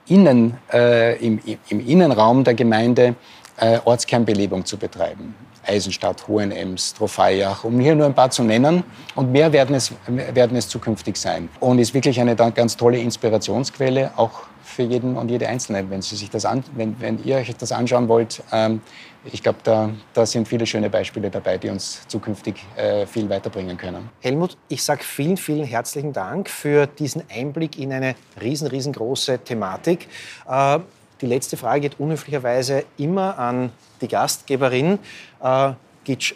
innen, 0.07 0.57
äh, 0.71 1.17
im, 1.25 1.39
im, 1.69 1.87
Innenraum 1.87 2.43
der 2.43 2.53
Gemeinde 2.53 3.15
äh, 3.57 3.79
Ortskernbelebung 3.83 4.65
zu 4.65 4.77
betreiben. 4.77 5.35
Eisenstadt, 5.65 6.27
Hohenems, 6.27 6.93
Trofeiach, 6.93 7.63
um 7.63 7.79
hier 7.79 7.95
nur 7.95 8.05
ein 8.05 8.13
paar 8.13 8.29
zu 8.29 8.43
nennen. 8.43 8.83
Und 9.15 9.31
mehr 9.31 9.51
werden 9.51 9.75
es, 9.75 9.91
werden 10.07 10.57
es 10.57 10.67
zukünftig 10.67 11.17
sein. 11.17 11.49
Und 11.59 11.79
ist 11.79 11.93
wirklich 11.93 12.19
eine 12.19 12.35
ganz 12.35 12.77
tolle 12.77 12.99
Inspirationsquelle, 12.99 14.11
auch 14.15 14.43
für 14.63 14.83
jeden 14.83 15.17
und 15.17 15.29
jede 15.29 15.47
Einzelne, 15.47 15.89
wenn, 15.89 16.01
Sie 16.01 16.15
sich 16.15 16.29
das 16.29 16.45
an, 16.45 16.63
wenn, 16.75 16.99
wenn 16.99 17.23
ihr 17.23 17.37
euch 17.37 17.55
das 17.55 17.71
anschauen 17.71 18.07
wollt. 18.07 18.41
Ähm, 18.51 18.81
ich 19.25 19.43
glaube, 19.43 19.59
da, 19.63 19.89
da, 20.13 20.25
sind 20.25 20.47
viele 20.47 20.65
schöne 20.65 20.89
Beispiele 20.89 21.29
dabei, 21.29 21.57
die 21.57 21.69
uns 21.69 22.07
zukünftig 22.07 22.55
äh, 22.75 23.05
viel 23.05 23.29
weiterbringen 23.29 23.77
können. 23.77 24.09
Helmut, 24.21 24.57
ich 24.67 24.83
sage 24.83 25.03
vielen, 25.03 25.37
vielen 25.37 25.65
herzlichen 25.65 26.11
Dank 26.11 26.49
für 26.49 26.87
diesen 26.87 27.23
Einblick 27.29 27.77
in 27.77 27.93
eine 27.93 28.15
riesen, 28.41 28.67
riesengroße 28.67 29.39
Thematik. 29.39 30.07
Äh, 30.49 30.79
die 31.23 31.29
letzte 31.29 31.55
Frage 31.55 31.81
geht 31.81 31.99
unhöflicherweise 31.99 32.83
immer 32.97 33.39
an 33.39 33.71
die 34.01 34.09
Gastgeberin. 34.09 34.99
Äh, 35.41 35.71
Gitsch, 36.03 36.35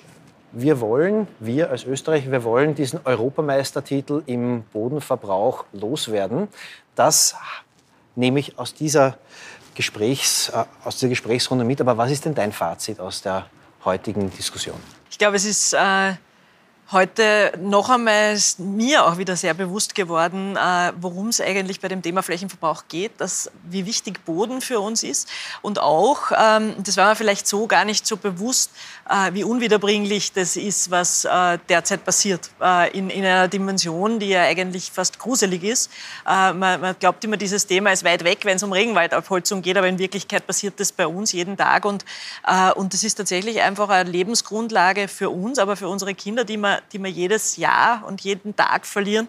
wir 0.54 0.80
wollen, 0.80 1.28
wir 1.40 1.70
als 1.70 1.84
Österreich, 1.84 2.32
wir 2.32 2.46
wollen 2.46 2.74
diesen 2.74 3.02
Europameistertitel 3.04 4.24
im 4.28 4.64
Bodenverbrauch 4.72 5.66
loswerden. 5.74 6.48
Das 6.96 7.36
nehme 8.16 8.40
ich 8.40 8.58
aus 8.58 8.74
dieser, 8.74 9.18
Gesprächs, 9.76 10.50
äh, 10.50 10.64
aus 10.84 10.96
dieser 10.96 11.10
Gesprächsrunde 11.10 11.66
mit. 11.66 11.82
Aber 11.82 11.98
was 11.98 12.10
ist 12.10 12.24
denn 12.24 12.34
dein 12.34 12.54
Fazit 12.54 13.00
aus 13.00 13.22
der 13.22 13.46
heutigen 13.86 14.32
Diskussion? 14.32 14.78
Ich 15.12 15.18
glaube, 15.18 15.36
es 15.36 15.46
ist 15.46 15.74
äh, 15.74 16.14
heute 16.92 17.52
noch 17.60 17.90
einmal 17.90 18.38
mir 18.60 19.06
auch 19.06 19.18
wieder 19.18 19.36
sehr 19.36 19.54
bewusst 19.54 19.94
geworden, 19.94 20.56
äh, 20.56 20.94
worum 21.00 21.28
es 21.28 21.42
eigentlich 21.42 21.82
bei 21.82 21.90
dem 21.90 22.02
Thema 22.02 22.24
Flächenverbrauch 22.24 22.86
geht, 22.88 23.12
dass, 23.18 23.52
wie 23.64 23.86
wichtig 23.86 24.24
Boden 24.24 24.62
für 24.62 24.80
uns 24.80 25.04
ist 25.04 25.28
und 25.62 25.80
auch, 25.80 26.32
ähm, 26.32 26.76
das 26.78 26.96
war 26.96 27.10
mir 27.10 27.16
vielleicht 27.18 27.46
so 27.46 27.68
gar 27.68 27.84
nicht 27.84 28.08
so 28.08 28.16
bewusst, 28.16 28.72
äh, 29.10 29.34
wie 29.34 29.44
unwiederbringlich 29.44 30.32
das 30.32 30.56
ist, 30.56 30.90
was 30.90 31.26
äh, 31.26 31.60
derzeit 31.68 32.06
passiert, 32.06 32.50
in, 32.94 33.10
in, 33.10 33.26
einer 33.26 33.48
Dimension, 33.48 34.20
die 34.20 34.30
ja 34.30 34.44
eigentlich 34.44 34.92
fast 34.92 35.20
gruselig 35.20 35.64
ist. 35.64 35.92
Man, 36.26 36.58
man, 36.60 36.96
glaubt 37.00 37.24
immer, 37.24 37.38
dieses 37.38 37.68
Thema 37.68 37.92
ist 37.92 38.04
weit 38.04 38.24
weg, 38.24 38.40
wenn 38.44 38.58
es 38.58 38.64
um 38.64 38.72
Regenwaldabholzung 38.72 39.62
geht, 39.62 39.78
aber 39.78 39.88
in 39.88 40.00
Wirklichkeit 40.00 40.46
passiert 40.46 40.80
das 40.80 40.92
bei 40.92 41.08
uns 41.08 41.32
jeden 41.32 41.58
Tag 41.58 41.86
und, 41.86 42.06
und 42.76 42.94
das 42.94 43.04
ist 43.04 43.16
tatsächlich 43.16 43.62
einfach 43.62 43.90
eine 43.90 44.10
Lebensgrundlage 44.10 45.08
für 45.08 45.30
uns, 45.30 45.60
aber 45.60 45.76
für 45.76 45.88
unsere 45.88 46.14
Kinder, 46.14 46.46
die 46.46 46.58
man 46.58 46.77
die 46.92 47.02
wir 47.02 47.10
jedes 47.10 47.58
Jahr 47.58 48.06
und 48.06 48.22
jeden 48.22 48.56
Tag 48.56 48.86
verlieren. 48.86 49.28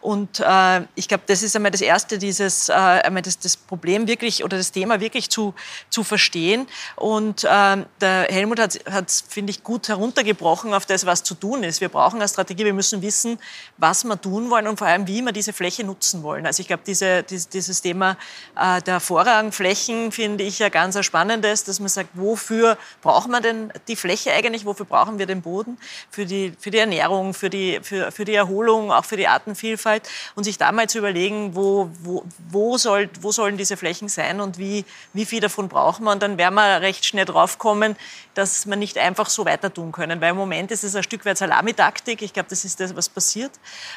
Und 0.00 0.40
äh, 0.40 0.82
ich 0.94 1.08
glaube, 1.08 1.24
das 1.26 1.42
ist 1.42 1.56
einmal 1.56 1.70
das 1.70 1.80
Erste, 1.80 2.18
dieses, 2.18 2.68
äh, 2.68 2.72
einmal 2.72 3.22
das, 3.22 3.38
das, 3.38 3.56
Problem 3.56 4.06
wirklich 4.06 4.44
oder 4.44 4.56
das 4.56 4.72
Thema 4.72 5.00
wirklich 5.00 5.30
zu, 5.30 5.54
zu 5.90 6.04
verstehen. 6.04 6.66
Und 6.96 7.44
äh, 7.44 7.76
der 8.00 8.26
Helmut 8.30 8.60
hat 8.60 9.08
es, 9.08 9.20
finde 9.28 9.50
ich, 9.50 9.62
gut 9.62 9.88
heruntergebrochen 9.88 10.72
auf 10.72 10.86
das, 10.86 11.04
was 11.04 11.22
zu 11.22 11.34
tun 11.34 11.64
ist. 11.64 11.80
Wir 11.80 11.88
brauchen 11.88 12.16
eine 12.16 12.28
Strategie, 12.28 12.64
wir 12.64 12.72
müssen 12.72 13.02
wissen, 13.02 13.38
was 13.76 14.04
wir 14.04 14.20
tun 14.20 14.50
wollen 14.50 14.66
und 14.68 14.78
vor 14.78 14.86
allem, 14.86 15.06
wie 15.06 15.20
wir 15.22 15.32
diese 15.32 15.52
Fläche 15.52 15.84
nutzen 15.84 16.22
wollen. 16.22 16.46
Also 16.46 16.60
ich 16.60 16.68
glaube, 16.68 16.82
diese, 16.86 17.22
dieses, 17.24 17.48
dieses 17.48 17.82
Thema 17.82 18.16
äh, 18.56 18.80
der 18.82 19.00
Vorrangflächen 19.00 20.12
finde 20.12 20.44
ich 20.44 20.60
ja 20.60 20.68
ganz 20.68 20.96
ein 20.96 21.02
spannendes, 21.02 21.64
dass 21.64 21.80
man 21.80 21.88
sagt, 21.88 22.10
wofür 22.14 22.78
braucht 23.02 23.28
man 23.28 23.42
denn 23.42 23.72
die 23.88 23.96
Fläche 23.96 24.32
eigentlich, 24.32 24.64
wofür 24.64 24.86
brauchen 24.86 25.18
wir 25.18 25.26
den 25.26 25.42
Boden? 25.42 25.78
Für 26.10 26.24
die, 26.24 26.52
für 26.58 26.70
die 26.70 26.78
Ernährung, 26.78 27.34
für 27.34 27.50
die, 27.50 27.80
für, 27.82 28.12
für 28.12 28.24
die 28.24 28.34
Erholung, 28.34 28.92
auch 28.92 29.04
für 29.04 29.16
die 29.16 29.28
Artenvielfalt 29.28 29.87
und 30.34 30.44
sich 30.44 30.58
da 30.58 30.72
mal 30.72 30.88
zu 30.88 30.98
überlegen, 30.98 31.54
wo, 31.54 31.90
wo, 32.00 32.24
wo, 32.50 32.78
soll, 32.78 33.08
wo 33.20 33.32
sollen 33.32 33.56
diese 33.56 33.76
Flächen 33.76 34.08
sein 34.08 34.40
und 34.40 34.58
wie, 34.58 34.84
wie 35.12 35.24
viel 35.24 35.40
davon 35.40 35.68
brauchen 35.68 36.04
wir. 36.04 36.12
Und 36.12 36.22
dann 36.22 36.38
werden 36.38 36.54
wir 36.54 36.80
recht 36.80 37.04
schnell 37.04 37.24
drauf 37.24 37.58
kommen, 37.58 37.96
dass 38.34 38.66
wir 38.66 38.76
nicht 38.76 38.98
einfach 38.98 39.28
so 39.28 39.44
weiter 39.44 39.72
tun 39.72 39.92
können. 39.92 40.20
Weil 40.20 40.30
im 40.30 40.36
Moment 40.36 40.70
ist 40.70 40.84
es 40.84 40.94
ein 40.94 41.02
Stück 41.02 41.24
weit 41.24 41.38
Salamitaktik. 41.38 42.22
Ich 42.22 42.32
glaube, 42.32 42.48
das 42.48 42.64
ist 42.64 42.78
das, 42.80 42.94
was 42.94 43.08
passiert. 43.08 43.52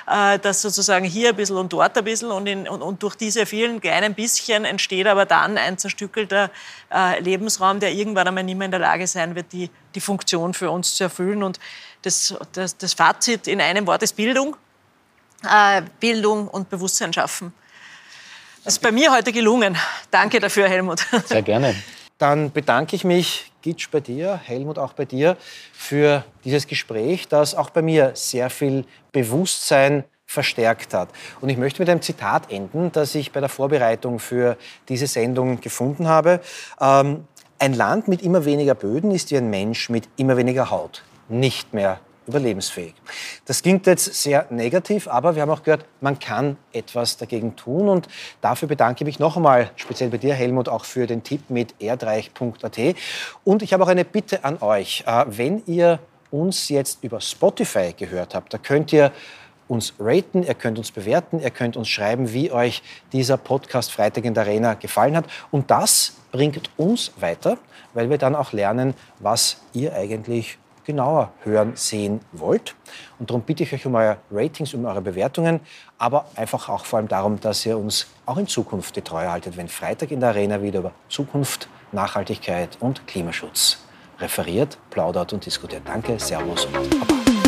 Äh, 0.07 0.39
dass 0.39 0.61
sozusagen 0.61 1.05
hier 1.05 1.29
ein 1.29 1.35
bisschen 1.35 1.57
und 1.57 1.71
dort 1.71 1.97
ein 1.97 2.03
bisschen 2.03 2.31
und, 2.31 2.47
in, 2.47 2.67
und, 2.67 2.81
und 2.81 3.03
durch 3.03 3.15
diese 3.15 3.45
vielen 3.45 3.81
kleinen 3.81 4.15
bisschen 4.15 4.65
entsteht 4.65 5.07
aber 5.07 5.25
dann 5.25 5.57
ein 5.57 5.77
zerstückelter 5.77 6.49
äh, 6.91 7.19
Lebensraum, 7.19 7.79
der 7.79 7.93
irgendwann 7.93 8.27
einmal 8.27 8.43
nicht 8.43 8.57
mehr 8.57 8.65
in 8.65 8.71
der 8.71 8.79
Lage 8.79 9.07
sein 9.07 9.35
wird, 9.35 9.51
die, 9.53 9.69
die 9.95 10.01
Funktion 10.01 10.53
für 10.53 10.71
uns 10.71 10.95
zu 10.95 11.03
erfüllen. 11.03 11.43
Und 11.43 11.59
das, 12.01 12.35
das, 12.53 12.77
das 12.77 12.93
Fazit 12.93 13.47
in 13.47 13.61
einem 13.61 13.87
Wort 13.87 14.03
ist 14.03 14.15
Bildung. 14.15 14.55
Äh, 15.43 15.81
Bildung 15.99 16.47
und 16.47 16.69
Bewusstsein 16.69 17.13
schaffen. 17.13 17.53
Das 18.63 18.73
ist 18.73 18.79
bei 18.79 18.91
mir 18.91 19.11
heute 19.11 19.31
gelungen. 19.31 19.75
Danke 20.11 20.39
dafür, 20.39 20.69
Helmut. 20.69 21.05
Sehr 21.25 21.41
gerne. 21.41 21.75
Dann 22.19 22.51
bedanke 22.51 22.95
ich 22.95 23.03
mich, 23.03 23.51
Gitsch, 23.63 23.89
bei 23.91 23.99
dir, 23.99 24.39
Helmut 24.43 24.77
auch 24.77 24.93
bei 24.93 25.05
dir, 25.05 25.37
für 25.73 26.23
dieses 26.45 26.67
Gespräch, 26.67 27.27
das 27.27 27.55
auch 27.55 27.71
bei 27.71 27.81
mir 27.81 28.11
sehr 28.13 28.51
viel 28.51 28.85
Bewusstsein 29.11 30.03
verstärkt 30.27 30.93
hat. 30.93 31.09
Und 31.41 31.49
ich 31.49 31.57
möchte 31.57 31.81
mit 31.81 31.89
einem 31.89 32.03
Zitat 32.03 32.51
enden, 32.51 32.91
das 32.91 33.15
ich 33.15 33.31
bei 33.31 33.39
der 33.39 33.49
Vorbereitung 33.49 34.19
für 34.19 34.57
diese 34.87 35.07
Sendung 35.07 35.59
gefunden 35.59 36.07
habe. 36.07 36.41
Ähm, 36.79 37.25
ein 37.57 37.73
Land 37.73 38.07
mit 38.07 38.21
immer 38.21 38.45
weniger 38.45 38.75
Böden 38.75 39.11
ist 39.11 39.31
wie 39.31 39.37
ein 39.37 39.49
Mensch 39.49 39.89
mit 39.89 40.07
immer 40.17 40.37
weniger 40.37 40.69
Haut. 40.69 41.03
Nicht 41.27 41.73
mehr 41.73 41.99
überlebensfähig. 42.27 42.93
Das 43.45 43.61
klingt 43.61 43.87
jetzt 43.87 44.13
sehr 44.13 44.45
negativ, 44.49 45.07
aber 45.07 45.35
wir 45.35 45.41
haben 45.41 45.49
auch 45.49 45.63
gehört, 45.63 45.85
man 46.01 46.19
kann 46.19 46.57
etwas 46.71 47.17
dagegen 47.17 47.55
tun. 47.55 47.89
Und 47.89 48.07
dafür 48.41 48.67
bedanke 48.67 49.03
ich 49.03 49.05
mich 49.05 49.19
noch 49.19 49.37
einmal, 49.37 49.71
speziell 49.75 50.09
bei 50.09 50.17
dir, 50.17 50.33
Helmut, 50.33 50.69
auch 50.69 50.85
für 50.85 51.07
den 51.07 51.23
Tipp 51.23 51.49
mit 51.49 51.75
erdreich.at. 51.81 52.79
Und 53.43 53.63
ich 53.63 53.73
habe 53.73 53.83
auch 53.83 53.87
eine 53.87 54.05
Bitte 54.05 54.43
an 54.43 54.61
euch. 54.61 55.03
Äh, 55.07 55.25
wenn 55.27 55.63
ihr 55.65 55.99
uns 56.29 56.69
jetzt 56.69 57.03
über 57.03 57.19
Spotify 57.19 57.93
gehört 57.97 58.35
habt, 58.35 58.53
da 58.53 58.57
könnt 58.57 58.93
ihr 58.93 59.11
uns 59.67 59.93
raten, 59.99 60.43
ihr 60.43 60.53
könnt 60.53 60.77
uns 60.77 60.91
bewerten, 60.91 61.39
ihr 61.39 61.49
könnt 61.49 61.77
uns 61.77 61.87
schreiben, 61.87 62.33
wie 62.33 62.51
euch 62.51 62.83
dieser 63.13 63.37
Podcast 63.37 63.91
Freitag 63.91 64.25
in 64.25 64.33
der 64.33 64.43
Arena 64.43 64.73
gefallen 64.73 65.15
hat. 65.15 65.25
Und 65.49 65.71
das 65.71 66.17
bringt 66.31 66.69
uns 66.77 67.11
weiter, 67.17 67.57
weil 67.93 68.09
wir 68.09 68.17
dann 68.17 68.35
auch 68.35 68.51
lernen, 68.51 68.93
was 69.19 69.61
ihr 69.73 69.93
eigentlich 69.93 70.57
genauer 70.91 71.31
hören, 71.43 71.73
sehen 71.75 72.19
wollt. 72.31 72.75
Und 73.19 73.29
darum 73.29 73.41
bitte 73.41 73.63
ich 73.63 73.73
euch 73.73 73.85
um 73.85 73.95
eure 73.95 74.17
Ratings, 74.31 74.73
um 74.73 74.85
eure 74.85 75.01
Bewertungen, 75.01 75.59
aber 75.97 76.25
einfach 76.35 76.69
auch 76.69 76.85
vor 76.85 76.99
allem 76.99 77.07
darum, 77.07 77.39
dass 77.39 77.65
ihr 77.65 77.77
uns 77.77 78.07
auch 78.25 78.37
in 78.37 78.47
Zukunft 78.47 78.95
die 78.95 79.01
Treue 79.01 79.31
haltet, 79.31 79.57
wenn 79.57 79.67
Freitag 79.67 80.11
in 80.11 80.19
der 80.19 80.29
Arena 80.29 80.61
wieder 80.61 80.79
über 80.79 80.91
Zukunft, 81.09 81.67
Nachhaltigkeit 81.91 82.77
und 82.79 83.07
Klimaschutz 83.07 83.79
referiert, 84.19 84.77
plaudert 84.89 85.33
und 85.33 85.45
diskutiert. 85.45 85.81
Danke, 85.85 86.19
Servus 86.19 86.65
und 86.65 86.73
Baba. 86.73 87.40